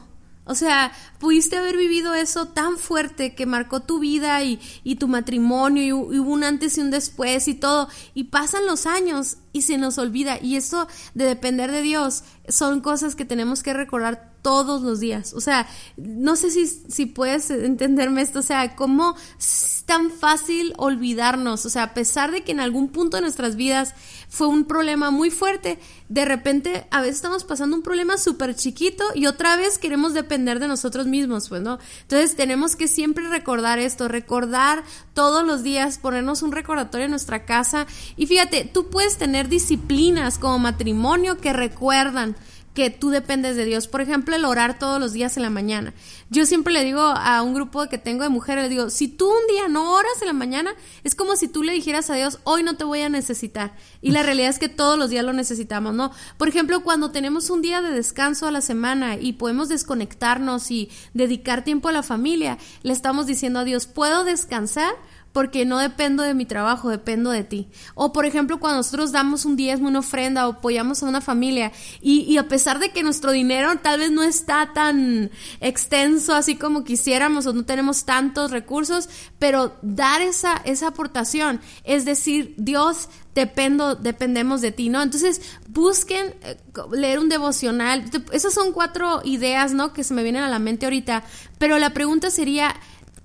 O 0.46 0.54
sea, 0.54 0.92
pudiste 1.18 1.56
haber 1.56 1.76
vivido 1.76 2.14
eso 2.14 2.46
tan 2.46 2.78
fuerte 2.78 3.34
que 3.34 3.46
marcó 3.46 3.80
tu 3.80 3.98
vida 3.98 4.42
y, 4.44 4.60
y 4.84 4.94
tu 4.94 5.08
matrimonio 5.08 5.82
y, 5.82 5.88
y, 5.88 5.92
hubo 5.92 6.30
un 6.30 6.44
antes 6.44 6.78
y 6.78 6.80
un 6.80 6.92
después 6.92 7.48
y 7.48 7.54
todo. 7.54 7.88
Y 8.14 8.24
pasan 8.24 8.64
los 8.64 8.86
años 8.86 9.38
y 9.52 9.62
se 9.62 9.76
nos 9.76 9.98
olvida. 9.98 10.38
Y 10.40 10.54
eso 10.54 10.86
de 11.14 11.24
depender 11.24 11.72
de 11.72 11.82
Dios 11.82 12.22
son 12.48 12.80
cosas 12.80 13.16
que 13.16 13.24
tenemos 13.24 13.64
que 13.64 13.74
recordar 13.74 14.35
todos 14.46 14.80
los 14.82 15.00
días. 15.00 15.34
O 15.34 15.40
sea, 15.40 15.66
no 15.96 16.36
sé 16.36 16.52
si, 16.52 16.68
si 16.68 17.06
puedes 17.06 17.50
entenderme 17.50 18.22
esto. 18.22 18.38
O 18.38 18.42
sea, 18.42 18.76
cómo 18.76 19.16
es 19.40 19.82
tan 19.86 20.12
fácil 20.12 20.72
olvidarnos. 20.76 21.66
O 21.66 21.68
sea, 21.68 21.82
a 21.82 21.94
pesar 21.94 22.30
de 22.30 22.44
que 22.44 22.52
en 22.52 22.60
algún 22.60 22.90
punto 22.90 23.16
de 23.16 23.22
nuestras 23.22 23.56
vidas 23.56 23.94
fue 24.28 24.46
un 24.46 24.64
problema 24.64 25.10
muy 25.10 25.30
fuerte, 25.30 25.80
de 26.08 26.24
repente 26.24 26.86
a 26.92 27.00
veces 27.00 27.16
estamos 27.16 27.42
pasando 27.42 27.74
un 27.74 27.82
problema 27.82 28.18
súper 28.18 28.54
chiquito 28.54 29.02
y 29.16 29.26
otra 29.26 29.56
vez 29.56 29.78
queremos 29.78 30.14
depender 30.14 30.60
de 30.60 30.68
nosotros 30.68 31.08
mismos, 31.08 31.48
pues, 31.48 31.60
¿no? 31.60 31.80
Entonces 32.02 32.36
tenemos 32.36 32.76
que 32.76 32.86
siempre 32.86 33.28
recordar 33.28 33.80
esto, 33.80 34.06
recordar 34.06 34.84
todos 35.12 35.44
los 35.44 35.64
días, 35.64 35.98
ponernos 35.98 36.42
un 36.42 36.52
recordatorio 36.52 37.06
en 37.06 37.10
nuestra 37.10 37.44
casa. 37.44 37.88
Y 38.16 38.26
fíjate, 38.26 38.64
tú 38.64 38.90
puedes 38.90 39.18
tener 39.18 39.48
disciplinas 39.48 40.38
como 40.38 40.60
matrimonio 40.60 41.38
que 41.38 41.52
recuerdan 41.52 42.36
que 42.76 42.90
tú 42.90 43.08
dependes 43.08 43.56
de 43.56 43.64
Dios. 43.64 43.88
Por 43.88 44.02
ejemplo, 44.02 44.36
el 44.36 44.44
orar 44.44 44.78
todos 44.78 45.00
los 45.00 45.14
días 45.14 45.38
en 45.38 45.42
la 45.42 45.48
mañana. 45.48 45.94
Yo 46.28 46.44
siempre 46.44 46.74
le 46.74 46.84
digo 46.84 47.00
a 47.00 47.40
un 47.40 47.54
grupo 47.54 47.88
que 47.88 47.96
tengo 47.96 48.22
de 48.22 48.28
mujeres, 48.28 48.64
le 48.64 48.68
digo, 48.68 48.90
si 48.90 49.08
tú 49.08 49.30
un 49.30 49.46
día 49.48 49.66
no 49.66 49.94
oras 49.94 50.20
en 50.20 50.26
la 50.26 50.34
mañana, 50.34 50.74
es 51.02 51.14
como 51.14 51.36
si 51.36 51.48
tú 51.48 51.62
le 51.62 51.72
dijeras 51.72 52.10
a 52.10 52.16
Dios, 52.16 52.38
hoy 52.44 52.62
no 52.62 52.76
te 52.76 52.84
voy 52.84 53.00
a 53.00 53.08
necesitar. 53.08 53.74
Y 54.02 54.10
la 54.10 54.22
realidad 54.22 54.50
es 54.50 54.58
que 54.58 54.68
todos 54.68 54.98
los 54.98 55.08
días 55.08 55.24
lo 55.24 55.32
necesitamos, 55.32 55.94
¿no? 55.94 56.12
Por 56.36 56.48
ejemplo, 56.48 56.82
cuando 56.82 57.12
tenemos 57.12 57.48
un 57.48 57.62
día 57.62 57.80
de 57.80 57.90
descanso 57.90 58.46
a 58.46 58.50
la 58.50 58.60
semana 58.60 59.16
y 59.16 59.32
podemos 59.32 59.70
desconectarnos 59.70 60.70
y 60.70 60.90
dedicar 61.14 61.64
tiempo 61.64 61.88
a 61.88 61.92
la 61.92 62.02
familia, 62.02 62.58
le 62.82 62.92
estamos 62.92 63.26
diciendo 63.26 63.60
a 63.60 63.64
Dios, 63.64 63.86
¿puedo 63.86 64.22
descansar? 64.24 64.92
Porque 65.36 65.66
no 65.66 65.76
dependo 65.76 66.22
de 66.22 66.32
mi 66.32 66.46
trabajo, 66.46 66.88
dependo 66.88 67.30
de 67.30 67.44
ti. 67.44 67.68
O 67.94 68.10
por 68.10 68.24
ejemplo, 68.24 68.58
cuando 68.58 68.78
nosotros 68.78 69.12
damos 69.12 69.44
un 69.44 69.54
diezmo, 69.54 69.86
una 69.86 69.98
ofrenda 69.98 70.48
o 70.48 70.52
apoyamos 70.52 71.02
a 71.02 71.06
una 71.06 71.20
familia 71.20 71.72
y, 72.00 72.20
y, 72.22 72.38
a 72.38 72.48
pesar 72.48 72.78
de 72.78 72.88
que 72.88 73.02
nuestro 73.02 73.32
dinero 73.32 73.70
tal 73.82 73.98
vez 73.98 74.10
no 74.10 74.22
está 74.22 74.72
tan 74.72 75.30
extenso 75.60 76.34
así 76.34 76.56
como 76.56 76.84
quisiéramos 76.84 77.44
o 77.44 77.52
no 77.52 77.66
tenemos 77.66 78.06
tantos 78.06 78.50
recursos, 78.50 79.10
pero 79.38 79.76
dar 79.82 80.22
esa, 80.22 80.56
esa 80.64 80.86
aportación, 80.86 81.60
es 81.84 82.06
decir, 82.06 82.54
Dios, 82.56 83.10
dependo, 83.34 83.94
dependemos 83.94 84.62
de 84.62 84.72
ti, 84.72 84.88
¿no? 84.88 85.02
Entonces, 85.02 85.42
busquen 85.68 86.34
eh, 86.40 86.56
leer 86.92 87.18
un 87.18 87.28
devocional. 87.28 88.10
Esas 88.32 88.54
son 88.54 88.72
cuatro 88.72 89.20
ideas, 89.24 89.74
¿no? 89.74 89.92
Que 89.92 90.02
se 90.02 90.14
me 90.14 90.22
vienen 90.22 90.42
a 90.42 90.48
la 90.48 90.58
mente 90.58 90.86
ahorita, 90.86 91.22
pero 91.58 91.78
la 91.78 91.90
pregunta 91.90 92.30
sería, 92.30 92.74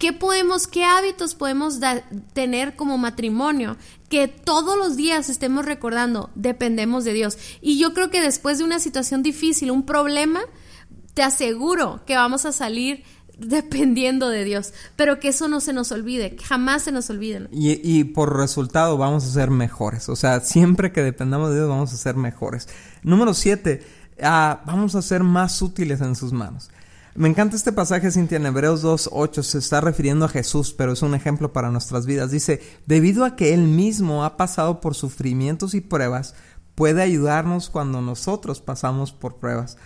¿Qué 0.01 0.13
podemos, 0.13 0.65
qué 0.65 0.83
hábitos 0.83 1.35
podemos 1.35 1.79
tener 2.33 2.75
como 2.75 2.97
matrimonio? 2.97 3.77
Que 4.09 4.27
todos 4.27 4.75
los 4.75 4.97
días 4.97 5.29
estemos 5.29 5.63
recordando, 5.63 6.31
dependemos 6.33 7.03
de 7.03 7.13
Dios. 7.13 7.37
Y 7.61 7.77
yo 7.77 7.93
creo 7.93 8.09
que 8.09 8.19
después 8.19 8.57
de 8.57 8.63
una 8.63 8.79
situación 8.79 9.21
difícil, 9.21 9.69
un 9.69 9.85
problema, 9.85 10.39
te 11.13 11.21
aseguro 11.21 12.01
que 12.07 12.15
vamos 12.15 12.47
a 12.47 12.51
salir 12.51 13.03
dependiendo 13.37 14.29
de 14.29 14.43
Dios, 14.43 14.73
pero 14.95 15.19
que 15.19 15.27
eso 15.27 15.47
no 15.47 15.61
se 15.61 15.71
nos 15.71 15.91
olvide, 15.91 16.35
que 16.35 16.45
jamás 16.45 16.81
se 16.81 16.91
nos 16.91 17.07
olvide. 17.11 17.47
Y, 17.51 18.03
por 18.05 18.35
resultado 18.35 18.97
vamos 18.97 19.23
a 19.23 19.29
ser 19.29 19.51
mejores, 19.51 20.09
o 20.09 20.15
sea, 20.15 20.39
siempre 20.39 20.91
que 20.91 21.03
dependamos 21.03 21.51
de 21.51 21.57
Dios 21.57 21.69
vamos 21.69 21.93
a 21.93 21.97
ser 21.97 22.15
mejores. 22.15 22.67
Número 23.03 23.35
siete, 23.35 23.83
uh, 24.17 24.65
vamos 24.65 24.95
a 24.95 25.03
ser 25.03 25.21
más 25.21 25.61
útiles 25.61 26.01
en 26.01 26.15
sus 26.15 26.33
manos. 26.33 26.71
Me 27.13 27.27
encanta 27.27 27.57
este 27.57 27.73
pasaje, 27.73 28.09
Cintia, 28.09 28.37
en 28.37 28.45
Hebreos 28.45 28.85
2.8 28.85 29.43
se 29.43 29.57
está 29.57 29.81
refiriendo 29.81 30.23
a 30.23 30.29
Jesús, 30.29 30.73
pero 30.73 30.93
es 30.93 31.01
un 31.01 31.13
ejemplo 31.13 31.51
para 31.51 31.69
nuestras 31.69 32.05
vidas. 32.05 32.31
Dice, 32.31 32.61
debido 32.85 33.25
a 33.25 33.35
que 33.35 33.53
Él 33.53 33.63
mismo 33.63 34.23
ha 34.23 34.37
pasado 34.37 34.79
por 34.79 34.95
sufrimientos 34.95 35.73
y 35.73 35.81
pruebas, 35.81 36.35
puede 36.73 37.01
ayudarnos 37.01 37.69
cuando 37.69 38.01
nosotros 38.01 38.61
pasamos 38.61 39.11
por 39.11 39.35
pruebas. 39.35 39.77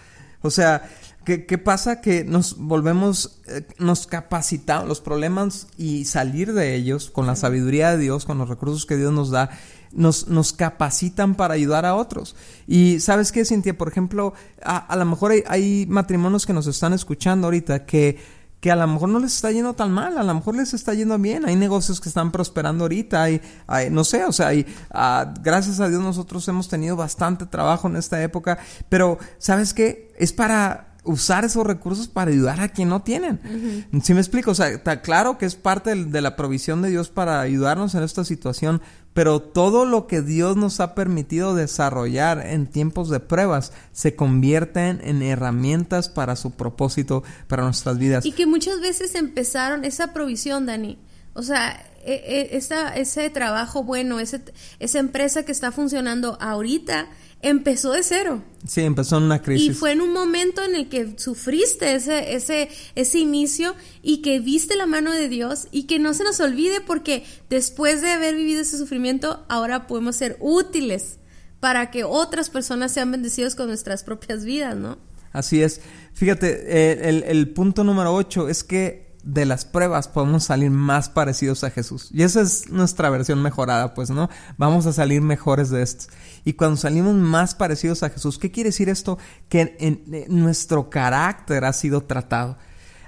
O 0.44 0.52
sea, 0.52 0.88
¿qué, 1.26 1.46
qué 1.46 1.58
pasa? 1.58 2.00
Que 2.00 2.24
nos 2.24 2.58
volvemos, 2.58 3.42
eh, 3.48 3.68
nos 3.80 4.08
capacitamos 4.08 4.88
los 4.88 5.02
problemas 5.02 5.68
y 5.78 6.06
salir 6.06 6.54
de 6.54 6.76
ellos 6.76 7.10
con 7.10 7.28
la 7.28 7.36
sabiduría 7.36 7.92
de 7.92 7.98
Dios, 7.98 8.26
con 8.26 8.38
los 8.38 8.48
recursos 8.48 8.86
que 8.86 8.96
Dios 8.96 9.12
nos 9.12 9.32
da, 9.32 9.50
nos, 9.92 10.28
nos 10.28 10.54
capacitan 10.54 11.36
para 11.36 11.56
ayudar 11.56 11.86
a 11.86 11.96
otros. 11.96 12.36
Y 12.68 13.00
sabes 13.00 13.32
qué, 13.32 13.44
Cintia, 13.44 13.78
por 13.78 13.90
ejemplo, 13.90 14.34
a, 14.64 14.78
a 14.78 14.96
lo 14.96 15.06
mejor 15.06 15.32
hay, 15.32 15.44
hay, 15.48 15.86
matrimonios 15.90 16.46
que 16.46 16.54
nos 16.54 16.68
están 16.68 16.94
escuchando 16.94 17.48
ahorita 17.48 17.86
que, 17.86 18.18
que 18.60 18.72
a 18.72 18.76
lo 18.76 18.88
mejor 18.88 19.10
no 19.10 19.20
les 19.20 19.36
está 19.36 19.52
yendo 19.52 19.74
tan 19.74 19.92
mal, 19.92 20.18
a 20.18 20.24
lo 20.24 20.34
mejor 20.34 20.56
les 20.56 20.74
está 20.74 20.94
yendo 20.94 21.18
bien, 21.18 21.46
hay 21.46 21.56
negocios 21.56 22.00
que 22.00 22.10
están 22.10 22.32
prosperando 22.32 22.84
ahorita, 22.84 23.24
hay, 23.24 23.42
hay 23.68 23.90
no 23.90 24.04
sé, 24.04 24.26
o 24.26 24.32
sea, 24.32 24.48
hay, 24.48 24.66
uh, 24.94 25.34
gracias 25.42 25.80
a 25.80 25.90
Dios 25.90 26.02
nosotros 26.02 26.48
hemos 26.48 26.68
tenido 26.68 26.96
bastante 26.96 27.46
trabajo 27.46 27.88
en 27.88 27.96
esta 27.96 28.22
época, 28.22 28.58
pero 28.90 29.18
¿sabes 29.38 29.74
qué? 29.74 30.14
Es 30.18 30.34
para 30.34 30.95
usar 31.06 31.46
esos 31.46 31.66
recursos 31.66 32.08
para 32.08 32.32
ayudar 32.32 32.60
a 32.60 32.70
quien 32.70 32.90
no 32.90 33.02
tienen. 33.02 33.40
Uh 33.44 33.98
-huh. 33.98 34.02
¿Sí 34.04 34.14
me 34.14 34.20
explico? 34.20 34.52
O 34.52 34.56
sea, 34.56 34.70
está 34.70 35.02
claro 35.02 35.38
que 35.38 35.46
es 35.46 35.56
parte 35.56 35.96
de, 35.96 36.22
la 36.22 36.36
provisión 36.36 36.82
de 36.82 36.90
Dios 36.90 37.10
para 37.10 37.40
ayudarnos 37.42 37.96
en 37.96 38.04
esta 38.04 38.26
situación, 38.26 38.82
pero 39.14 39.40
todo 39.40 39.86
lo 39.86 40.08
que 40.08 40.22
Dios 40.22 40.58
nos 40.58 40.80
ha 40.80 40.96
permitido 40.96 41.56
desarrollar 41.56 42.46
en 42.46 42.68
tiempos 42.68 43.10
de 43.10 43.20
pruebas 43.20 43.72
se 43.92 44.16
convierten 44.16 45.00
en 45.04 45.22
herramientas 45.22 46.10
para 46.10 46.36
su 46.36 46.52
propósito, 46.52 47.24
para 47.48 47.64
nuestras 47.64 47.98
vidas. 47.98 48.26
Y 48.26 48.34
que 48.34 48.46
muchas 48.46 48.82
veces 48.82 49.16
empezaron 49.16 49.86
esa 49.86 50.12
provisión, 50.12 50.66
Dani. 50.66 50.98
O 51.34 51.44
sea, 51.44 51.82
e, 52.06 52.50
e, 52.52 53.02
ese 53.02 53.30
trabajo 53.30 53.84
bueno, 53.84 54.20
ese, 54.20 54.42
esa 54.80 55.00
empresa 55.00 55.44
que 55.44 55.52
está 55.52 55.72
funcionando 55.72 56.38
ahorita, 56.40 57.08
empezó 57.46 57.92
de 57.92 58.02
cero. 58.02 58.44
Sí, 58.68 58.82
empezó 58.82 59.18
en 59.18 59.24
una 59.24 59.42
crisis. 59.42 59.70
Y 59.70 59.74
fue 59.74 59.92
en 59.92 60.02
un 60.02 60.12
momento 60.12 60.64
en 60.64 60.76
el 60.76 60.90
que 60.90 61.14
sufriste 61.18 61.94
ese, 61.94 62.34
ese, 62.36 62.70
ese 62.96 63.20
inicio 63.20 63.76
y 64.02 64.22
que 64.24 64.40
viste 64.40 64.76
la 64.76 64.88
mano 64.88 65.12
de 65.12 65.30
Dios 65.30 65.68
y 65.72 65.84
que 65.84 66.00
no 66.00 66.14
se 66.16 66.24
nos 66.24 66.40
olvide 66.40 66.82
porque 66.82 67.24
después 67.50 68.02
de 68.02 68.12
haber 68.12 68.36
vivido 68.36 68.62
ese 68.62 68.78
sufrimiento, 68.78 69.46
ahora 69.48 69.86
podemos 69.86 70.16
ser 70.16 70.38
útiles 70.40 71.20
para 71.60 71.92
que 71.92 72.04
otras 72.04 72.50
personas 72.50 72.92
sean 72.92 73.12
bendecidos 73.12 73.54
con 73.54 73.68
nuestras 73.68 74.04
propias 74.04 74.44
vidas, 74.44 74.76
¿no? 74.76 74.98
Así 75.32 75.62
es. 75.62 75.82
Fíjate, 76.14 77.08
el, 77.08 77.24
el 77.24 77.50
punto 77.50 77.84
número 77.84 78.16
8 78.16 78.50
es 78.50 78.64
que 78.64 79.05
de 79.26 79.46
las 79.46 79.66
pruebas 79.66 80.08
podemos 80.08 80.44
salir 80.46 80.70
más 80.70 81.10
parecidos 81.10 81.64
a 81.64 81.72
Jesús. 81.72 82.10
Y 82.14 82.22
esa 82.22 82.42
es 82.42 82.70
nuestra 82.70 83.10
versión 83.10 83.42
mejorada, 83.42 83.96
pues, 83.96 84.12
¿no? 84.12 84.30
Vamos 84.58 84.86
a 84.86 84.94
salir 84.94 85.22
mejores 85.22 85.72
de 85.72 85.82
esto. 85.82 86.06
Y 86.46 86.54
cuando 86.54 86.78
salimos 86.78 87.16
más 87.16 87.56
parecidos 87.56 88.04
a 88.04 88.12
Jesús, 88.12 88.38
¿qué 88.38 88.52
quiere 88.52 88.70
decir 88.70 88.88
esto? 88.88 89.18
Que 89.50 89.76
en, 89.80 90.26
nuestro 90.30 90.92
carácter 90.92 91.66
ha 91.66 91.74
sido 91.74 92.02
tratado. 92.02 92.58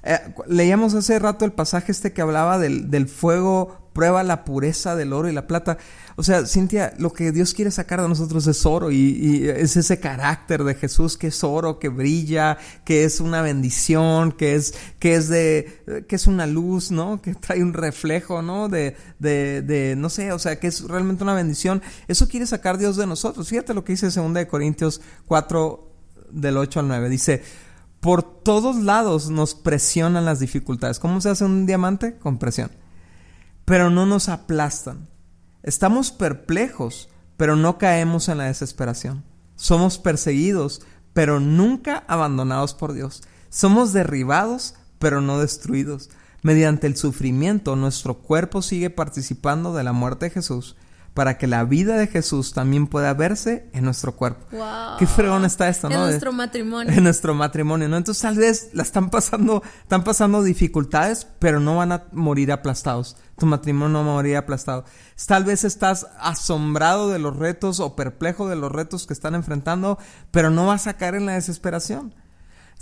Eh, 0.04 0.20
leíamos 0.48 0.96
hace 0.96 1.20
rato 1.20 1.46
el 1.46 1.54
pasaje 1.54 1.92
este 1.92 2.14
que 2.14 2.22
hablaba 2.22 2.58
del, 2.58 2.90
del 2.90 3.08
fuego 3.08 3.87
prueba 3.98 4.22
la 4.22 4.46
pureza 4.46 4.96
del 4.96 5.12
oro 5.12 5.28
y 5.28 5.34
la 5.34 5.48
plata. 5.48 5.80
O 6.18 6.24
sea, 6.24 6.46
Cintia, 6.46 6.94
lo 7.00 7.14
que 7.14 7.32
Dios 7.32 7.56
quiere 7.56 7.72
sacar 7.72 8.00
de 8.00 8.08
nosotros 8.08 8.46
es 8.46 8.64
oro 8.64 8.92
y, 8.92 9.50
es 9.50 9.76
ese 9.76 10.00
carácter 10.00 10.64
de 10.64 10.76
Jesús 10.76 11.18
que 11.18 11.28
es 11.28 11.44
oro, 11.44 11.80
que 11.80 11.90
brilla, 11.90 12.60
que 12.86 13.06
es 13.06 13.20
una 13.20 13.42
bendición, 13.42 14.34
que 14.34 14.54
es, 14.54 14.76
que 15.00 15.16
es 15.16 15.30
de, 15.30 16.06
que 16.08 16.16
es 16.16 16.28
una 16.28 16.46
luz, 16.46 16.92
¿no? 16.92 17.20
Que 17.28 17.34
trae 17.34 17.64
un 17.64 17.74
reflejo, 17.74 18.44
¿no? 18.44 18.70
De, 18.70 18.96
de, 19.18 19.96
no 19.98 20.12
sé, 20.12 20.32
o 20.32 20.38
sea, 20.38 20.60
que 20.60 20.68
es 20.68 20.84
realmente 20.84 21.24
una 21.24 21.34
bendición. 21.34 21.82
Eso 22.08 22.28
quiere 22.28 22.46
sacar 22.46 22.78
Dios 22.78 22.98
de 22.98 23.08
nosotros. 23.08 23.50
Fíjate 23.50 23.74
lo 23.74 23.84
que 23.84 23.94
dice 23.94 24.12
2 24.12 24.32
de 24.36 24.48
Corintios 24.48 25.02
4 25.26 25.92
del 26.30 26.58
8 26.58 26.82
al 26.82 26.88
9. 26.88 27.10
Dice, 27.10 27.42
por 28.00 28.22
todos 28.22 28.76
lados 28.76 29.32
nos 29.32 29.56
presionan 29.56 30.24
las 30.24 30.40
dificultades. 30.40 31.00
¿Cómo 31.00 31.20
se 31.20 31.30
hace 31.30 31.46
un 31.46 31.66
diamante? 31.66 32.20
Con 32.20 32.38
presión 32.38 32.70
pero 33.68 33.90
no 33.90 34.06
nos 34.06 34.30
aplastan. 34.30 35.10
Estamos 35.62 36.12
perplejos, 36.12 37.10
pero 37.36 37.58
no 37.58 37.78
caemos 37.78 38.30
en 38.30 38.38
la 38.38 38.46
desesperación. 38.46 39.26
Somos 39.58 39.98
perseguidos, 40.00 40.82
pero 41.12 41.42
nunca 41.42 42.06
abandonados 42.08 42.74
por 42.74 42.94
Dios. 42.94 43.24
Somos 43.50 43.92
derribados, 43.92 44.76
pero 45.00 45.20
no 45.20 45.40
destruidos. 45.40 46.10
Mediante 46.44 46.88
el 46.88 46.96
sufrimiento, 46.96 47.76
nuestro 47.76 48.20
cuerpo 48.20 48.62
sigue 48.62 48.90
participando 48.90 49.74
de 49.74 49.84
la 49.84 49.92
muerte 49.92 50.28
de 50.28 50.32
Jesús 50.32 50.78
para 51.18 51.40
que 51.40 51.48
la 51.48 51.64
vida 51.64 51.98
de 51.98 52.06
Jesús 52.06 52.54
también 52.54 52.86
pueda 52.86 53.12
verse 53.16 53.72
en 53.74 53.86
nuestro 53.86 54.16
cuerpo. 54.16 54.46
Qué 55.00 55.08
fregón 55.08 55.46
está 55.46 55.68
esto, 55.68 55.90
¿no? 55.90 55.96
En 55.96 56.02
nuestro 56.12 56.32
matrimonio. 56.32 56.94
En 56.94 57.04
nuestro 57.04 57.34
matrimonio, 57.34 57.90
¿no? 57.90 57.98
Entonces 57.98 58.22
tal 58.22 58.36
vez 58.36 58.70
la 58.74 58.84
están 58.84 59.10
pasando, 59.10 59.64
están 59.82 60.04
pasando 60.04 60.44
dificultades, 60.44 61.26
pero 61.40 61.60
no 61.60 61.78
van 61.78 61.92
a 61.92 62.04
morir 62.12 62.52
aplastados. 62.52 63.18
Tu 63.36 63.48
matrimonio 63.48 63.90
no 63.90 64.06
va 64.06 64.12
a 64.12 64.16
morir 64.18 64.38
aplastado. 64.38 64.86
Tal 65.26 65.44
vez 65.44 65.64
estás 65.64 66.06
asombrado 66.20 67.10
de 67.10 67.18
los 67.18 67.36
retos 67.36 67.80
o 67.80 67.96
perplejo 67.96 68.48
de 68.48 68.56
los 68.56 68.72
retos 68.72 69.08
que 69.08 69.14
están 69.14 69.34
enfrentando, 69.34 69.98
pero 70.30 70.52
no 70.52 70.68
vas 70.68 70.86
a 70.86 70.98
caer 70.98 71.16
en 71.16 71.26
la 71.26 71.34
desesperación. 71.34 72.14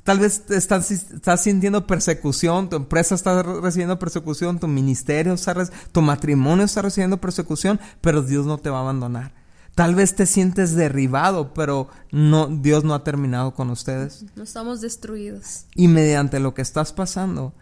Tal 0.05 0.19
vez 0.19 0.43
estás, 0.49 0.91
estás 0.91 1.41
sintiendo 1.41 1.87
persecución, 1.87 2.69
tu 2.69 2.75
empresa 2.75 3.15
está 3.15 3.41
recibiendo 3.41 3.97
persecución, 3.97 4.59
tu 4.59 4.67
ministerio 4.67 5.33
está, 5.33 5.55
tu 5.91 6.03
matrimonio 6.03 6.63
está 6.63 6.83
recibiendo 6.83 7.19
persecución, 7.19 7.79
pero 8.01 8.21
Dios 8.21 8.45
no 8.45 8.59
te 8.59 8.69
va 8.69 8.77
a 8.77 8.81
abandonar. 8.81 9.33
Tal 9.73 9.95
vez 9.95 10.13
te 10.15 10.27
sientes 10.27 10.75
derribado, 10.75 11.55
pero 11.55 11.89
no, 12.11 12.45
Dios 12.45 12.83
no 12.83 12.93
ha 12.93 13.03
terminado 13.03 13.55
con 13.55 13.71
ustedes. 13.71 14.25
No 14.35 14.43
estamos 14.43 14.79
destruidos. 14.79 15.65
Y 15.73 15.87
mediante 15.87 16.39
lo 16.39 16.53
que 16.53 16.61
estás 16.61 16.93
pasando, 16.93 17.55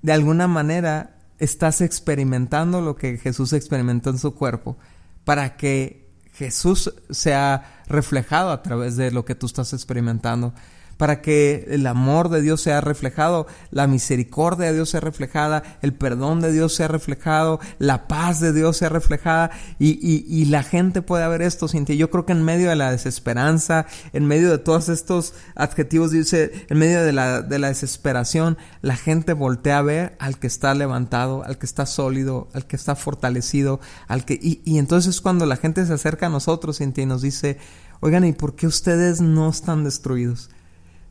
de 0.00 0.14
alguna 0.14 0.48
manera 0.48 1.18
estás 1.38 1.82
experimentando 1.82 2.80
lo 2.80 2.96
que 2.96 3.18
Jesús 3.18 3.52
experimentó 3.52 4.08
en 4.08 4.18
su 4.18 4.34
cuerpo, 4.34 4.78
para 5.24 5.58
que 5.58 6.10
Jesús 6.32 6.94
sea 7.10 7.82
reflejado 7.88 8.52
a 8.52 8.62
través 8.62 8.96
de 8.96 9.10
lo 9.10 9.26
que 9.26 9.34
tú 9.34 9.44
estás 9.44 9.74
experimentando 9.74 10.54
para 10.96 11.20
que 11.22 11.66
el 11.70 11.86
amor 11.86 12.28
de 12.28 12.40
Dios 12.40 12.60
sea 12.60 12.80
reflejado, 12.80 13.46
la 13.70 13.86
misericordia 13.86 14.68
de 14.68 14.74
Dios 14.74 14.90
sea 14.90 15.00
reflejada, 15.00 15.62
el 15.82 15.94
perdón 15.94 16.40
de 16.40 16.52
Dios 16.52 16.74
sea 16.74 16.88
reflejado, 16.88 17.60
la 17.78 18.06
paz 18.08 18.40
de 18.40 18.52
Dios 18.52 18.76
sea 18.76 18.88
reflejada 18.88 19.50
y, 19.78 20.44
la 20.44 20.62
gente 20.62 21.02
pueda 21.02 21.26
ver 21.28 21.42
esto, 21.42 21.68
Cintia. 21.68 21.96
Yo 21.96 22.10
creo 22.10 22.26
que 22.26 22.32
en 22.32 22.44
medio 22.44 22.68
de 22.68 22.76
la 22.76 22.90
desesperanza, 22.90 23.86
en 24.12 24.26
medio 24.26 24.50
de 24.50 24.58
todos 24.58 24.88
estos 24.88 25.32
adjetivos, 25.54 26.10
dice, 26.10 26.66
en 26.68 26.78
medio 26.78 27.02
de 27.02 27.12
la, 27.12 27.40
de 27.40 27.58
la 27.58 27.68
desesperación, 27.68 28.58
la 28.82 28.96
gente 28.96 29.32
voltea 29.32 29.78
a 29.78 29.82
ver 29.82 30.16
al 30.20 30.38
que 30.38 30.46
está 30.46 30.74
levantado, 30.74 31.42
al 31.44 31.58
que 31.58 31.66
está 31.66 31.86
sólido, 31.86 32.48
al 32.52 32.66
que 32.66 32.76
está 32.76 32.94
fortalecido, 32.94 33.80
al 34.06 34.24
que, 34.24 34.34
y, 34.34 34.60
y 34.64 34.78
entonces 34.78 35.20
cuando 35.20 35.46
la 35.46 35.56
gente 35.56 35.84
se 35.86 35.94
acerca 35.94 36.26
a 36.26 36.30
nosotros, 36.30 36.78
Cintia, 36.78 37.02
y 37.02 37.06
nos 37.06 37.22
dice, 37.22 37.58
oigan, 38.00 38.24
¿y 38.24 38.32
por 38.32 38.54
qué 38.54 38.66
ustedes 38.66 39.20
no 39.20 39.48
están 39.48 39.82
destruidos? 39.82 40.50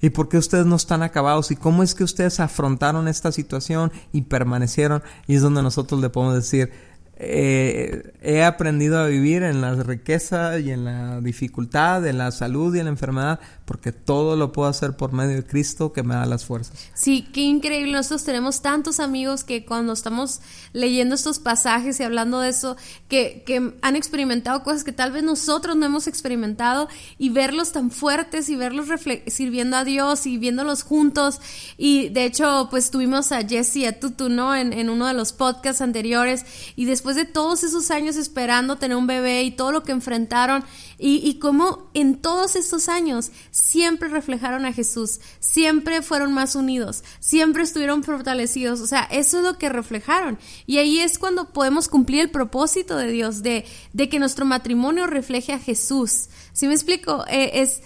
¿Y 0.03 0.09
por 0.09 0.27
qué 0.27 0.37
ustedes 0.37 0.65
no 0.65 0.75
están 0.75 1.01
acabados? 1.01 1.49
¿Y 1.51 1.55
cómo 1.55 1.81
es 1.81 1.95
que 1.95 2.03
ustedes 2.03 2.41
afrontaron 2.41 3.07
esta 3.07 3.31
situación 3.31 3.89
y 4.11 4.23
permanecieron? 4.23 5.01
Y 5.27 5.35
es 5.35 5.41
donde 5.41 5.63
nosotros 5.63 6.01
le 6.01 6.09
podemos 6.09 6.35
decir, 6.35 6.73
eh, 7.15 8.11
he 8.23 8.43
aprendido 8.43 8.97
a 8.97 9.05
vivir 9.05 9.43
en 9.43 9.61
la 9.61 9.75
riqueza 9.75 10.57
y 10.57 10.71
en 10.71 10.83
la 10.83 11.21
dificultad, 11.21 12.07
en 12.07 12.17
la 12.17 12.31
salud 12.31 12.73
y 12.73 12.79
en 12.79 12.85
la 12.85 12.91
enfermedad, 12.91 13.39
porque 13.65 13.91
todo 13.91 14.35
lo 14.35 14.51
puedo 14.51 14.67
hacer 14.67 14.97
por 14.97 15.13
medio 15.13 15.35
de 15.35 15.45
Cristo 15.45 15.93
que 15.93 16.01
me 16.01 16.15
da 16.15 16.25
las 16.25 16.43
fuerzas. 16.43 16.89
Sí, 16.95 17.27
qué 17.31 17.41
increíble. 17.41 17.91
Nosotros 17.91 18.23
tenemos 18.23 18.61
tantos 18.63 18.99
amigos 18.99 19.43
que 19.43 19.63
cuando 19.63 19.93
estamos 19.93 20.41
leyendo 20.73 21.13
estos 21.13 21.37
pasajes 21.37 21.99
y 21.99 22.03
hablando 22.03 22.39
de 22.39 22.49
eso, 22.49 22.77
que, 23.09 23.43
que 23.45 23.73
han 23.81 23.95
experimentado 23.95 24.63
cosas 24.63 24.83
que 24.83 24.91
tal 24.91 25.11
vez 25.11 25.23
nosotros 25.23 25.75
no 25.75 25.85
hemos 25.85 26.07
experimentado 26.07 26.89
y 27.19 27.29
verlos 27.29 27.73
tan 27.73 27.91
fuertes 27.91 28.49
y 28.49 28.55
verlos 28.55 28.87
sirviendo 29.27 29.77
a 29.77 29.83
Dios 29.83 30.25
y 30.25 30.37
viéndolos 30.39 30.81
juntos. 30.81 31.39
Y 31.77 32.09
de 32.09 32.25
hecho, 32.25 32.69
pues 32.71 32.89
tuvimos 32.89 33.31
a 33.31 33.47
Jesse 33.47 33.77
y 33.77 33.85
a 33.85 33.99
Tutu, 33.99 34.29
¿no? 34.29 34.55
En, 34.55 34.73
en 34.73 34.89
uno 34.89 35.05
de 35.05 35.13
los 35.13 35.31
podcasts 35.31 35.81
anteriores 35.81 36.45
y 36.75 36.85
después 36.85 37.02
de 37.03 37.25
todos 37.25 37.63
esos 37.63 37.91
años 37.91 38.15
esperando 38.15 38.77
tener 38.77 38.97
un 38.97 39.07
bebé 39.07 39.43
y 39.43 39.51
todo 39.51 39.71
lo 39.71 39.83
que 39.83 39.91
enfrentaron 39.91 40.63
y, 40.97 41.17
y 41.17 41.39
cómo 41.39 41.89
en 41.93 42.15
todos 42.15 42.55
estos 42.55 42.89
años 42.89 43.31
siempre 43.51 44.09
reflejaron 44.09 44.65
a 44.65 44.73
Jesús, 44.73 45.19
siempre 45.39 46.01
fueron 46.01 46.33
más 46.33 46.55
unidos, 46.55 47.03
siempre 47.19 47.63
estuvieron 47.63 48.03
fortalecidos, 48.03 48.81
o 48.81 48.87
sea, 48.87 49.03
eso 49.11 49.37
es 49.37 49.43
lo 49.43 49.57
que 49.57 49.69
reflejaron. 49.69 50.39
Y 50.65 50.77
ahí 50.77 50.99
es 50.99 51.19
cuando 51.19 51.49
podemos 51.49 51.87
cumplir 51.87 52.21
el 52.21 52.31
propósito 52.31 52.97
de 52.97 53.11
Dios, 53.11 53.43
de, 53.43 53.65
de 53.91 54.09
que 54.09 54.19
nuestro 54.19 54.45
matrimonio 54.45 55.07
refleje 55.07 55.53
a 55.53 55.59
Jesús. 55.59 56.29
¿Sí 56.53 56.67
me 56.67 56.73
explico? 56.73 57.25
Eh, 57.27 57.61
es 57.61 57.81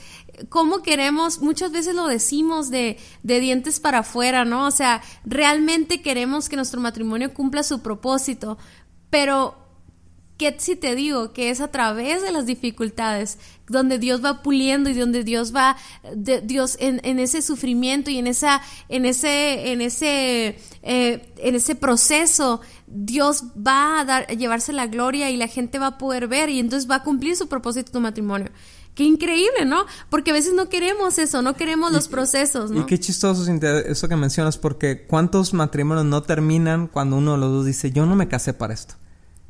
cómo 0.50 0.82
queremos, 0.82 1.40
muchas 1.40 1.72
veces 1.72 1.96
lo 1.96 2.08
decimos 2.08 2.70
de, 2.70 2.98
de, 3.24 3.40
dientes 3.40 3.80
para 3.80 4.00
afuera, 4.00 4.46
¿no? 4.46 4.68
O 4.68 4.72
sea, 4.72 5.02
realmente 5.26 6.02
queremos 6.02 6.50
que 6.50 6.56
nuestro 6.56 6.80
matrimonio 6.80 7.34
cumpla 7.34 7.64
su 7.64 7.82
propósito, 7.82 8.58
pero 9.10 9.68
¿Qué 10.38 10.56
si 10.60 10.76
te 10.76 10.94
digo 10.94 11.34
que 11.34 11.50
es 11.50 11.62
a 11.62 11.70
través 11.70 12.22
de 12.22 12.32
las 12.32 12.46
dificultades 12.46 13.40
donde 13.68 13.98
Dios 13.98 14.24
va 14.24 14.44
puliendo 14.44 14.88
y 14.90 14.94
donde 14.94 15.24
Dios 15.24 15.54
va, 15.54 15.78
Dios 16.14 16.78
en, 16.80 17.02
en, 17.04 17.18
ese 17.18 17.42
sufrimiento 17.42 18.12
y 18.12 18.20
en 18.20 18.28
esa, 18.28 18.62
en 18.88 19.08
ese, 19.08 19.72
en 19.72 19.82
ese, 19.82 20.60
eh, 20.84 21.34
en 21.38 21.56
ese 21.56 21.74
proceso, 21.74 22.62
Dios 22.86 23.46
va 23.58 24.00
a 24.00 24.06
dar, 24.06 24.28
llevarse 24.38 24.74
la 24.74 24.86
gloria 24.86 25.32
y 25.32 25.38
la 25.38 25.48
gente 25.48 25.80
va 25.80 25.88
a 25.88 25.98
poder 25.98 26.28
ver 26.28 26.50
y 26.50 26.60
entonces 26.60 26.90
va 26.90 26.96
a 26.98 27.04
cumplir 27.04 27.36
su 27.36 27.48
propósito 27.48 27.92
tu 27.92 28.00
matrimonio. 28.00 28.52
Qué 28.98 29.04
increíble, 29.04 29.64
¿no? 29.64 29.86
Porque 30.10 30.32
a 30.32 30.34
veces 30.34 30.56
no 30.56 30.70
queremos 30.70 31.20
eso, 31.20 31.44
no 31.44 31.56
queremos 31.56 31.92
los 31.92 32.08
procesos, 32.08 32.72
¿no? 32.72 32.82
Y 32.82 32.86
qué 32.88 33.00
chistoso 33.00 33.46
eso 33.52 34.10
que 34.10 34.16
mencionas, 34.16 34.58
porque 34.58 35.06
¿cuántos 35.06 35.54
matrimonios 35.54 36.08
no 36.08 36.24
terminan 36.24 36.88
cuando 36.88 37.18
uno 37.18 37.34
de 37.34 37.38
los 37.38 37.52
dos 37.52 37.66
dice, 37.68 37.92
yo 37.92 38.08
no 38.08 38.16
me 38.16 38.28
casé 38.28 38.56
para 38.56 38.74
esto? 38.74 38.96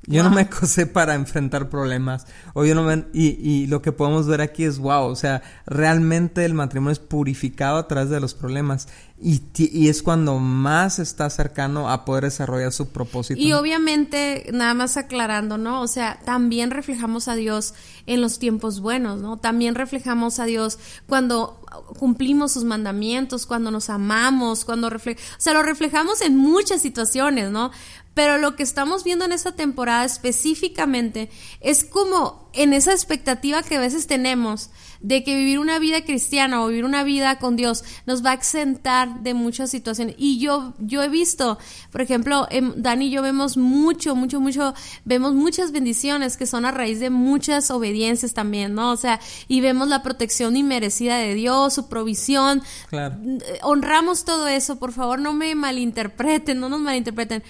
Yo 0.07 0.23
no 0.23 0.29
me 0.29 0.49
cosé 0.49 0.87
para 0.87 1.15
enfrentar 1.15 1.69
problemas. 1.69 2.27
O 2.53 2.63
yo 2.63 2.73
no 2.75 2.83
me, 2.83 3.05
y, 3.13 3.37
y 3.41 3.67
lo 3.67 3.81
que 3.81 3.91
podemos 3.91 4.25
ver 4.25 4.39
aquí 4.39 4.63
es 4.63 4.79
wow. 4.79 5.03
O 5.03 5.15
sea, 5.15 5.41
realmente 5.65 6.45
el 6.45 6.53
matrimonio 6.53 6.93
es 6.93 6.99
purificado 6.99 7.77
a 7.77 7.87
través 7.89 8.09
de 8.09 8.21
los 8.21 8.33
problemas. 8.33 8.87
Y, 9.19 9.41
y, 9.57 9.89
es 9.89 10.03
cuando 10.03 10.37
más 10.37 10.99
está 10.99 11.29
cercano 11.31 11.89
a 11.89 12.05
poder 12.05 12.25
desarrollar 12.25 12.71
su 12.71 12.89
propósito. 12.89 13.41
Y 13.41 13.51
obviamente, 13.53 14.47
nada 14.53 14.75
más 14.75 14.95
aclarando, 14.95 15.57
¿no? 15.57 15.81
O 15.81 15.87
sea, 15.87 16.19
también 16.23 16.69
reflejamos 16.69 17.27
a 17.27 17.33
Dios 17.33 17.73
en 18.05 18.21
los 18.21 18.37
tiempos 18.37 18.79
buenos, 18.79 19.19
¿no? 19.19 19.37
También 19.37 19.73
reflejamos 19.73 20.39
a 20.39 20.45
Dios 20.45 20.77
cuando 21.07 21.59
cumplimos 21.97 22.51
sus 22.51 22.63
mandamientos, 22.63 23.47
cuando 23.47 23.71
nos 23.71 23.89
amamos, 23.89 24.65
cuando 24.65 24.89
refle 24.89 25.13
o 25.13 25.41
sea, 25.41 25.53
lo 25.53 25.63
reflejamos 25.63 26.21
en 26.21 26.37
muchas 26.37 26.81
situaciones, 26.81 27.49
¿no? 27.49 27.71
Pero 28.17 28.39
lo 28.39 28.55
que 28.55 28.63
estamos 28.63 29.03
viendo 29.03 29.25
en 29.25 29.31
esta 29.31 29.51
temporada 29.51 30.03
específicamente 30.03 31.29
es 31.61 31.83
como 31.83 32.49
en 32.53 32.73
esa 32.73 32.91
expectativa 32.91 33.61
que 33.61 33.75
a 33.75 33.79
veces 33.79 34.07
tenemos 34.07 34.71
de 35.01 35.23
que 35.23 35.35
vivir 35.35 35.59
una 35.59 35.77
vida 35.77 36.01
cristiana 36.01 36.63
o 36.63 36.67
vivir 36.67 36.83
una 36.83 37.03
vida 37.03 37.37
con 37.37 37.55
Dios 37.55 37.83
nos 38.07 38.25
va 38.25 38.31
a 38.31 38.33
exentar 38.33 39.21
de 39.21 39.35
muchas 39.35 39.69
situaciones. 39.69 40.15
Y 40.17 40.39
yo, 40.39 40.73
yo 40.79 41.03
he 41.03 41.09
visto, 41.09 41.59
por 41.91 42.01
ejemplo, 42.01 42.47
em, 42.49 42.73
Dani 42.77 43.05
y 43.05 43.11
yo 43.11 43.21
vemos 43.21 43.55
mucho, 43.55 44.15
mucho, 44.15 44.39
mucho, 44.39 44.73
vemos 45.05 45.35
muchas 45.35 45.71
bendiciones 45.71 46.37
que 46.37 46.47
son 46.47 46.65
a 46.65 46.71
raíz 46.71 46.99
de 46.99 47.11
muchas 47.11 47.69
obediencias 47.69 48.33
también, 48.33 48.73
¿no? 48.73 48.91
O 48.91 48.97
sea, 48.97 49.19
y 49.47 49.61
vemos 49.61 49.87
la 49.87 50.01
protección 50.01 50.57
inmerecida 50.57 51.17
de 51.17 51.35
Dios, 51.35 51.75
su 51.75 51.87
provisión. 51.87 52.63
Claro. 52.89 53.17
Honramos 53.61 54.25
todo 54.25 54.47
eso, 54.47 54.79
por 54.79 54.93
favor, 54.93 55.19
no 55.19 55.33
me 55.33 55.53
malinterpreten, 55.53 56.59
no 56.59 56.69
nos 56.69 56.79
malinterpreten. 56.79 57.43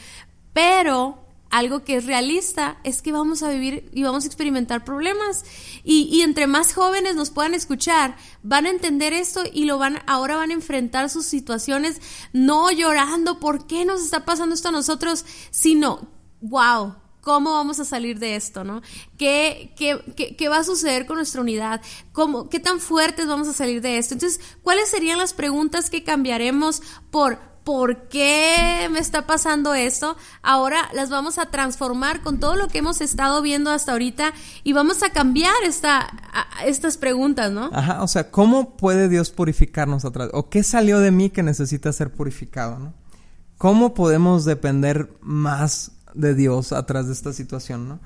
Pero 0.57 1.19
algo 1.51 1.83
que 1.83 1.97
es 1.97 2.07
realista 2.07 2.79
es 2.83 3.03
que 3.03 3.11
vamos 3.11 3.43
a 3.43 3.49
vivir 3.51 3.91
y 3.93 4.01
vamos 4.01 4.23
a 4.23 4.25
experimentar 4.25 4.83
problemas 4.83 5.45
y, 5.83 6.09
y, 6.11 6.23
entre 6.23 6.47
más 6.47 6.73
jóvenes 6.73 7.15
nos 7.15 7.29
puedan 7.29 7.53
escuchar 7.53 8.17
van 8.41 8.65
a 8.65 8.71
entender 8.71 9.13
esto 9.13 9.43
y 9.53 9.65
lo 9.65 9.77
van 9.77 9.99
ahora 10.07 10.35
van 10.35 10.49
a 10.49 10.55
enfrentar 10.55 11.11
sus 11.11 11.27
situaciones 11.27 12.01
no 12.33 12.71
llorando 12.71 13.39
por 13.39 13.67
qué 13.67 13.85
nos 13.85 14.01
está 14.01 14.25
pasando 14.25 14.55
esto 14.55 14.69
a 14.69 14.71
nosotros 14.71 15.25
sino 15.51 16.07
wow 16.41 16.95
¿Cómo 17.21 17.51
vamos 17.51 17.77
a 17.81 17.83
salir 17.83 18.19
de 18.19 18.37
esto, 18.37 18.63
no? 18.63 18.81
¿Qué, 19.17 19.73
qué, 19.75 19.99
qué, 20.15 20.37
qué 20.37 20.47
va 20.47 20.59
a 20.59 20.63
suceder 20.63 21.05
con 21.05 21.17
nuestra 21.17 21.41
unidad? 21.41 21.81
¿Cómo, 22.13 22.47
¿Qué 22.47 22.61
tan 22.61 22.79
fuertes 22.79 23.27
vamos 23.27 23.49
a 23.49 23.53
salir 23.53 23.81
de 23.81 23.97
esto? 23.97 24.13
Entonces, 24.13 24.39
¿cuáles 24.63 24.87
serían 24.87 25.17
las 25.17 25.33
preguntas 25.33 25.89
que 25.89 26.05
cambiaremos 26.05 26.81
por 27.11 27.37
¿por 27.67 28.07
qué 28.07 28.87
me 28.93 28.99
está 28.99 29.27
pasando 29.27 29.73
esto? 29.73 30.15
Ahora 30.41 30.87
las 30.93 31.09
vamos 31.09 31.37
a 31.37 31.47
transformar 31.47 32.21
con 32.21 32.39
todo 32.39 32.55
lo 32.55 32.69
que 32.69 32.77
hemos 32.77 33.01
estado 33.01 33.41
viendo 33.41 33.71
hasta 33.71 33.91
ahorita 33.91 34.31
y 34.63 34.71
vamos 34.71 35.03
a 35.03 35.09
cambiar 35.09 35.53
esta, 35.65 36.07
estas 36.65 36.97
preguntas, 36.97 37.51
¿no? 37.51 37.69
Ajá, 37.73 38.03
o 38.03 38.07
sea, 38.07 38.31
¿cómo 38.31 38.77
puede 38.77 39.09
Dios 39.09 39.31
purificarnos 39.31 40.05
atrás? 40.05 40.29
¿O 40.31 40.47
qué 40.47 40.63
salió 40.63 40.99
de 40.99 41.11
mí 41.11 41.29
que 41.29 41.43
necesita 41.43 41.91
ser 41.91 42.09
purificado, 42.13 42.79
¿no? 42.79 42.93
¿Cómo 43.57 43.93
podemos 43.93 44.45
depender 44.45 45.11
más 45.19 45.91
de 46.13 46.35
Dios 46.35 46.71
atrás 46.71 47.07
de 47.07 47.13
esta 47.13 47.33
situación, 47.33 47.89
¿no? 47.89 47.99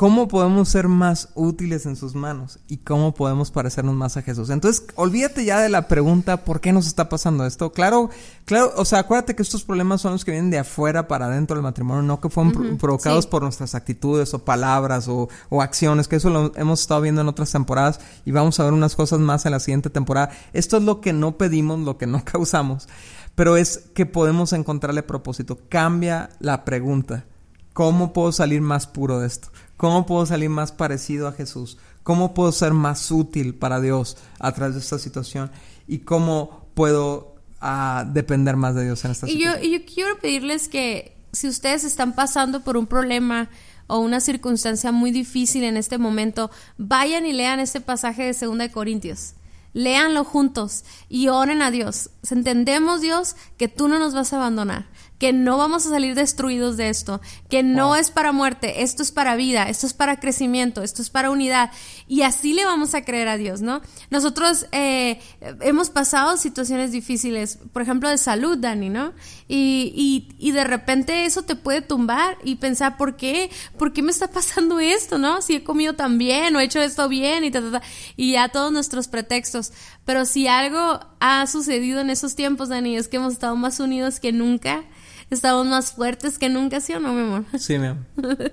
Cómo 0.00 0.28
podemos 0.28 0.70
ser 0.70 0.88
más 0.88 1.28
útiles 1.34 1.84
en 1.84 1.94
sus 1.94 2.14
manos 2.14 2.58
y 2.68 2.78
cómo 2.78 3.12
podemos 3.12 3.50
parecernos 3.50 3.94
más 3.94 4.16
a 4.16 4.22
Jesús. 4.22 4.48
Entonces, 4.48 4.86
olvídate 4.94 5.44
ya 5.44 5.60
de 5.60 5.68
la 5.68 5.88
pregunta 5.88 6.42
¿por 6.42 6.62
qué 6.62 6.72
nos 6.72 6.86
está 6.86 7.10
pasando 7.10 7.44
esto? 7.44 7.72
Claro, 7.72 8.08
claro, 8.46 8.72
o 8.76 8.86
sea, 8.86 9.00
acuérdate 9.00 9.36
que 9.36 9.42
estos 9.42 9.62
problemas 9.62 10.00
son 10.00 10.12
los 10.12 10.24
que 10.24 10.30
vienen 10.30 10.50
de 10.50 10.58
afuera 10.58 11.06
para 11.06 11.26
adentro 11.26 11.54
del 11.54 11.64
matrimonio, 11.64 12.00
no 12.00 12.18
que 12.18 12.30
fueron 12.30 12.78
provocados 12.78 13.26
por 13.26 13.42
nuestras 13.42 13.74
actitudes 13.74 14.32
o 14.32 14.42
palabras 14.42 15.06
o, 15.06 15.28
o, 15.50 15.60
acciones, 15.60 16.08
que 16.08 16.16
eso 16.16 16.30
lo 16.30 16.56
hemos 16.56 16.80
estado 16.80 17.02
viendo 17.02 17.20
en 17.20 17.28
otras 17.28 17.52
temporadas 17.52 18.00
y 18.24 18.32
vamos 18.32 18.58
a 18.58 18.64
ver 18.64 18.72
unas 18.72 18.96
cosas 18.96 19.20
más 19.20 19.44
en 19.44 19.52
la 19.52 19.60
siguiente 19.60 19.90
temporada. 19.90 20.30
Esto 20.54 20.78
es 20.78 20.82
lo 20.82 21.02
que 21.02 21.12
no 21.12 21.36
pedimos, 21.36 21.78
lo 21.78 21.98
que 21.98 22.06
no 22.06 22.24
causamos, 22.24 22.88
pero 23.34 23.58
es 23.58 23.90
que 23.92 24.06
podemos 24.06 24.54
encontrarle 24.54 25.02
propósito. 25.02 25.58
Cambia 25.68 26.30
la 26.38 26.64
pregunta. 26.64 27.26
¿Cómo 27.74 28.14
puedo 28.14 28.32
salir 28.32 28.62
más 28.62 28.86
puro 28.86 29.20
de 29.20 29.26
esto? 29.26 29.50
¿Cómo 29.80 30.04
puedo 30.04 30.26
salir 30.26 30.50
más 30.50 30.72
parecido 30.72 31.26
a 31.26 31.32
Jesús? 31.32 31.78
¿Cómo 32.02 32.34
puedo 32.34 32.52
ser 32.52 32.74
más 32.74 33.10
útil 33.10 33.54
para 33.54 33.80
Dios 33.80 34.18
a 34.38 34.52
través 34.52 34.74
de 34.74 34.82
esta 34.82 34.98
situación? 34.98 35.50
¿Y 35.88 36.00
cómo 36.00 36.66
puedo 36.74 37.36
ah, 37.62 38.04
depender 38.06 38.56
más 38.56 38.74
de 38.74 38.84
Dios 38.84 39.02
en 39.06 39.12
esta 39.12 39.26
situación? 39.26 39.64
Y 39.64 39.70
yo, 39.70 39.78
yo 39.78 39.86
quiero 39.86 40.18
pedirles 40.18 40.68
que 40.68 41.16
si 41.32 41.48
ustedes 41.48 41.84
están 41.84 42.14
pasando 42.14 42.62
por 42.62 42.76
un 42.76 42.86
problema 42.86 43.48
o 43.86 44.00
una 44.00 44.20
circunstancia 44.20 44.92
muy 44.92 45.12
difícil 45.12 45.64
en 45.64 45.78
este 45.78 45.96
momento, 45.96 46.50
vayan 46.76 47.24
y 47.24 47.32
lean 47.32 47.58
este 47.58 47.80
pasaje 47.80 48.24
de 48.24 48.34
2 48.38 48.58
de 48.58 48.70
Corintios. 48.70 49.32
Léanlo 49.72 50.24
juntos 50.24 50.84
y 51.08 51.28
oren 51.28 51.62
a 51.62 51.70
Dios. 51.70 52.10
Entendemos, 52.30 53.00
Dios, 53.00 53.34
que 53.56 53.68
tú 53.68 53.88
no 53.88 53.98
nos 53.98 54.12
vas 54.12 54.34
a 54.34 54.36
abandonar 54.36 54.88
que 55.20 55.34
no 55.34 55.58
vamos 55.58 55.84
a 55.84 55.90
salir 55.90 56.14
destruidos 56.14 56.78
de 56.78 56.88
esto, 56.88 57.20
que 57.50 57.62
no 57.62 57.94
es 57.94 58.10
para 58.10 58.32
muerte, 58.32 58.82
esto 58.82 59.02
es 59.02 59.12
para 59.12 59.36
vida, 59.36 59.68
esto 59.68 59.86
es 59.86 59.92
para 59.92 60.18
crecimiento, 60.18 60.82
esto 60.82 61.02
es 61.02 61.10
para 61.10 61.30
unidad. 61.30 61.70
Y 62.08 62.22
así 62.22 62.54
le 62.54 62.64
vamos 62.64 62.94
a 62.94 63.04
creer 63.04 63.28
a 63.28 63.36
Dios, 63.36 63.60
¿no? 63.60 63.82
Nosotros 64.08 64.64
eh, 64.72 65.20
hemos 65.60 65.90
pasado 65.90 66.38
situaciones 66.38 66.90
difíciles, 66.90 67.58
por 67.70 67.82
ejemplo, 67.82 68.08
de 68.08 68.16
salud, 68.16 68.56
Dani, 68.56 68.88
¿no? 68.88 69.12
Y, 69.46 70.26
y, 70.38 70.52
de 70.52 70.64
repente 70.64 71.26
eso 71.26 71.42
te 71.42 71.54
puede 71.54 71.82
tumbar 71.82 72.38
y 72.42 72.56
pensar, 72.56 72.96
¿por 72.96 73.16
qué? 73.16 73.50
¿Por 73.76 73.92
qué 73.92 74.02
me 74.02 74.12
está 74.12 74.28
pasando 74.30 74.80
esto, 74.80 75.18
no? 75.18 75.42
Si 75.42 75.54
he 75.54 75.62
comido 75.62 75.92
tan 75.92 76.16
bien 76.16 76.56
o 76.56 76.60
he 76.60 76.64
hecho 76.64 76.80
esto 76.80 77.10
bien 77.10 77.44
y 77.44 77.50
ta, 77.50 77.60
ta, 77.60 77.72
ta, 77.72 77.82
y 78.16 78.32
ya 78.32 78.48
todos 78.48 78.72
nuestros 78.72 79.06
pretextos. 79.08 79.72
Pero 80.06 80.24
si 80.24 80.48
algo 80.48 80.98
ha 81.20 81.46
sucedido 81.46 82.00
en 82.00 82.08
esos 82.08 82.36
tiempos, 82.36 82.70
Dani, 82.70 82.96
es 82.96 83.08
que 83.08 83.18
hemos 83.18 83.34
estado 83.34 83.54
más 83.54 83.80
unidos 83.80 84.18
que 84.18 84.32
nunca 84.32 84.82
estamos 85.30 85.66
más 85.66 85.92
fuertes 85.92 86.38
que 86.38 86.48
nunca, 86.48 86.80
¿sí 86.80 86.92
o 86.92 87.00
no, 87.00 87.12
mi 87.12 87.22
amor? 87.22 87.44
Sí, 87.58 87.78
mi 87.78 87.86
amor. 87.86 88.04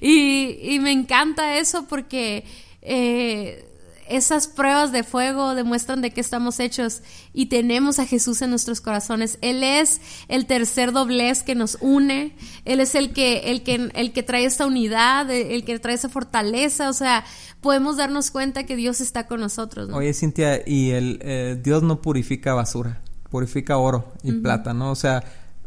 y, 0.00 0.58
y, 0.62 0.78
me 0.80 0.92
encanta 0.92 1.58
eso 1.58 1.86
porque 1.88 2.44
eh, 2.80 3.64
esas 4.08 4.46
pruebas 4.46 4.92
de 4.92 5.04
fuego 5.04 5.54
demuestran 5.54 6.02
de 6.02 6.10
qué 6.10 6.20
estamos 6.20 6.60
hechos 6.60 7.00
y 7.32 7.46
tenemos 7.46 7.98
a 7.98 8.06
Jesús 8.06 8.42
en 8.42 8.50
nuestros 8.50 8.80
corazones. 8.80 9.38
Él 9.40 9.62
es 9.62 10.00
el 10.28 10.46
tercer 10.46 10.92
doblez 10.92 11.42
que 11.42 11.54
nos 11.54 11.78
une. 11.80 12.36
Él 12.64 12.80
es 12.80 12.94
el 12.94 13.12
que, 13.12 13.50
el 13.50 13.62
que, 13.62 13.90
el 13.94 14.12
que 14.12 14.22
trae 14.22 14.44
esa 14.44 14.66
unidad, 14.66 15.30
el 15.30 15.64
que 15.64 15.78
trae 15.78 15.94
esa 15.94 16.08
fortaleza. 16.08 16.90
O 16.90 16.92
sea, 16.92 17.24
podemos 17.60 17.96
darnos 17.96 18.30
cuenta 18.30 18.64
que 18.64 18.76
Dios 18.76 19.00
está 19.00 19.26
con 19.26 19.40
nosotros. 19.40 19.88
Oye, 19.92 20.12
Cintia, 20.12 20.62
y 20.66 20.90
el 20.90 21.18
eh, 21.22 21.58
Dios 21.62 21.82
no 21.82 22.02
purifica 22.02 22.54
basura, 22.54 23.00
purifica 23.30 23.78
oro 23.78 24.12
y 24.22 24.32
plata, 24.32 24.74
¿no? 24.74 24.90
O 24.90 24.96
sea, 24.96 25.24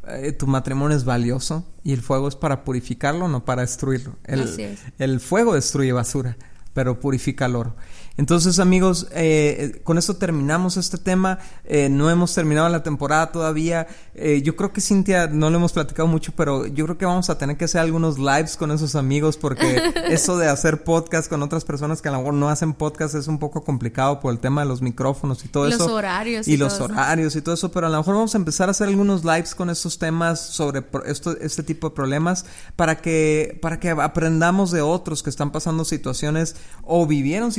eh, 0.07 0.31
tu 0.31 0.47
matrimonio 0.47 0.95
es 0.95 1.05
valioso 1.05 1.65
y 1.83 1.93
el 1.93 2.01
fuego 2.01 2.27
es 2.27 2.35
para 2.35 2.63
purificarlo, 2.63 3.27
no 3.27 3.45
para 3.45 3.61
destruirlo. 3.61 4.15
El, 4.23 4.77
el 4.97 5.19
fuego 5.19 5.55
destruye 5.55 5.91
basura, 5.91 6.37
pero 6.73 6.99
purifica 6.99 7.45
el 7.45 7.55
oro. 7.55 7.75
Entonces, 8.17 8.59
amigos, 8.59 9.07
eh, 9.11 9.81
con 9.83 9.97
esto 9.97 10.15
terminamos 10.15 10.77
este 10.77 10.97
tema. 10.97 11.39
Eh, 11.65 11.89
no 11.89 12.09
hemos 12.09 12.33
terminado 12.33 12.69
la 12.69 12.81
temporada 12.81 13.31
todavía. 13.31 13.87
Eh, 14.13 14.41
yo 14.41 14.55
creo 14.55 14.71
que 14.71 14.79
Cintia, 14.79 15.27
no 15.27 15.49
lo 15.49 15.57
hemos 15.57 15.73
platicado 15.73 16.07
mucho, 16.07 16.31
pero 16.35 16.65
yo 16.65 16.85
creo 16.85 16.97
que 16.97 17.05
vamos 17.05 17.29
a 17.29 17.37
tener 17.37 17.57
que 17.57 17.65
hacer 17.65 17.81
algunos 17.81 18.17
lives 18.17 18.55
con 18.55 18.71
esos 18.71 18.95
amigos 18.95 19.35
porque 19.35 19.81
eso 20.09 20.37
de 20.37 20.47
hacer 20.47 20.85
podcast 20.85 21.29
con 21.29 21.43
otras 21.43 21.65
personas 21.65 22.01
que 22.01 22.07
a 22.07 22.13
lo 22.13 22.19
mejor 22.19 22.33
no 22.35 22.47
hacen 22.47 22.73
podcast 22.73 23.15
es 23.15 23.27
un 23.27 23.37
poco 23.37 23.65
complicado 23.65 24.21
por 24.21 24.31
el 24.31 24.39
tema 24.39 24.61
de 24.61 24.69
los 24.69 24.81
micrófonos 24.81 25.43
y 25.43 25.49
todo 25.49 25.67
eso. 25.67 25.79
Los 25.79 25.87
horarios. 25.89 26.47
Y, 26.47 26.55
los 26.55 26.79
horarios 26.79 27.35
y 27.35 27.41
todo 27.41 27.55
eso, 27.55 27.71
pero 27.71 27.87
a 27.87 27.89
lo 27.89 27.97
mejor 27.97 28.15
vamos 28.15 28.33
a 28.33 28.37
empezar 28.37 28.69
a 28.69 28.71
hacer 28.71 28.87
algunos 28.87 29.25
lives 29.25 29.53
con 29.53 29.69
estos 29.69 29.99
temas 29.99 30.39
sobre 30.39 30.85
esto, 31.05 31.37
este 31.41 31.63
tipo 31.63 31.89
de 31.89 31.95
problemas 31.95 32.45
para 32.77 33.01
que, 33.01 33.59
para 33.61 33.79
que 33.81 33.89
aprendamos 33.89 34.71
de 34.71 34.81
otros 34.81 35.21
que 35.21 35.29
están 35.29 35.51
pasando 35.51 35.83
situaciones 35.83 36.55
o 36.83 37.05
vivieron 37.05 37.51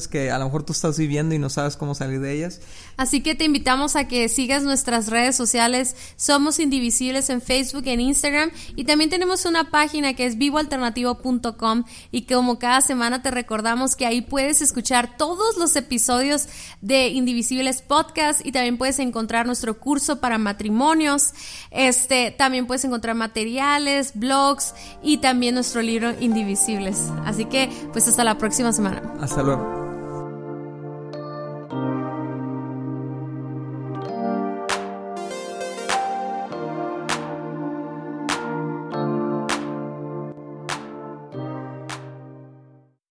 situaciones 0.00 0.08
que 0.08 0.30
a 0.30 0.38
lo 0.38 0.46
mejor 0.46 0.62
tú 0.62 0.72
estás 0.72 0.98
viviendo 0.98 1.34
y 1.34 1.38
no 1.38 1.50
sabes 1.50 1.76
cómo 1.76 1.94
salir 1.94 2.20
de 2.20 2.32
ellas. 2.32 2.60
Así 2.96 3.22
que 3.22 3.34
te 3.34 3.44
invitamos 3.44 3.96
a 3.96 4.06
que 4.06 4.28
sigas 4.28 4.62
nuestras 4.62 5.08
redes 5.08 5.36
sociales. 5.36 5.96
Somos 6.16 6.58
Indivisibles 6.58 7.30
en 7.30 7.40
Facebook, 7.40 7.84
en 7.86 8.00
Instagram 8.00 8.50
y 8.76 8.84
también 8.84 9.10
tenemos 9.10 9.44
una 9.44 9.70
página 9.70 10.14
que 10.14 10.26
es 10.26 10.38
vivoalternativo.com 10.38 11.84
y 12.10 12.22
que 12.22 12.34
como 12.34 12.58
cada 12.58 12.80
semana 12.80 13.22
te 13.22 13.30
recordamos 13.30 13.96
que 13.96 14.06
ahí 14.06 14.22
puedes 14.22 14.62
escuchar 14.62 15.16
todos 15.16 15.56
los 15.56 15.74
episodios 15.76 16.48
de 16.80 17.08
Indivisibles 17.08 17.82
Podcast 17.82 18.44
y 18.44 18.52
también 18.52 18.78
puedes 18.78 18.98
encontrar 18.98 19.46
nuestro 19.46 19.78
curso 19.78 20.20
para 20.20 20.38
matrimonios. 20.38 21.32
Este, 21.70 22.30
también 22.30 22.66
puedes 22.66 22.84
encontrar 22.84 23.16
materiales, 23.16 24.12
blogs 24.14 24.74
y 25.02 25.18
también 25.18 25.54
nuestro 25.54 25.82
libro 25.82 26.12
Indivisibles. 26.20 27.10
Así 27.24 27.44
que 27.46 27.70
pues 27.92 28.08
hasta 28.08 28.24
la 28.24 28.38
próxima 28.38 28.72
semana. 28.72 29.02
Hasta 29.20 29.42
luego. 29.42 29.81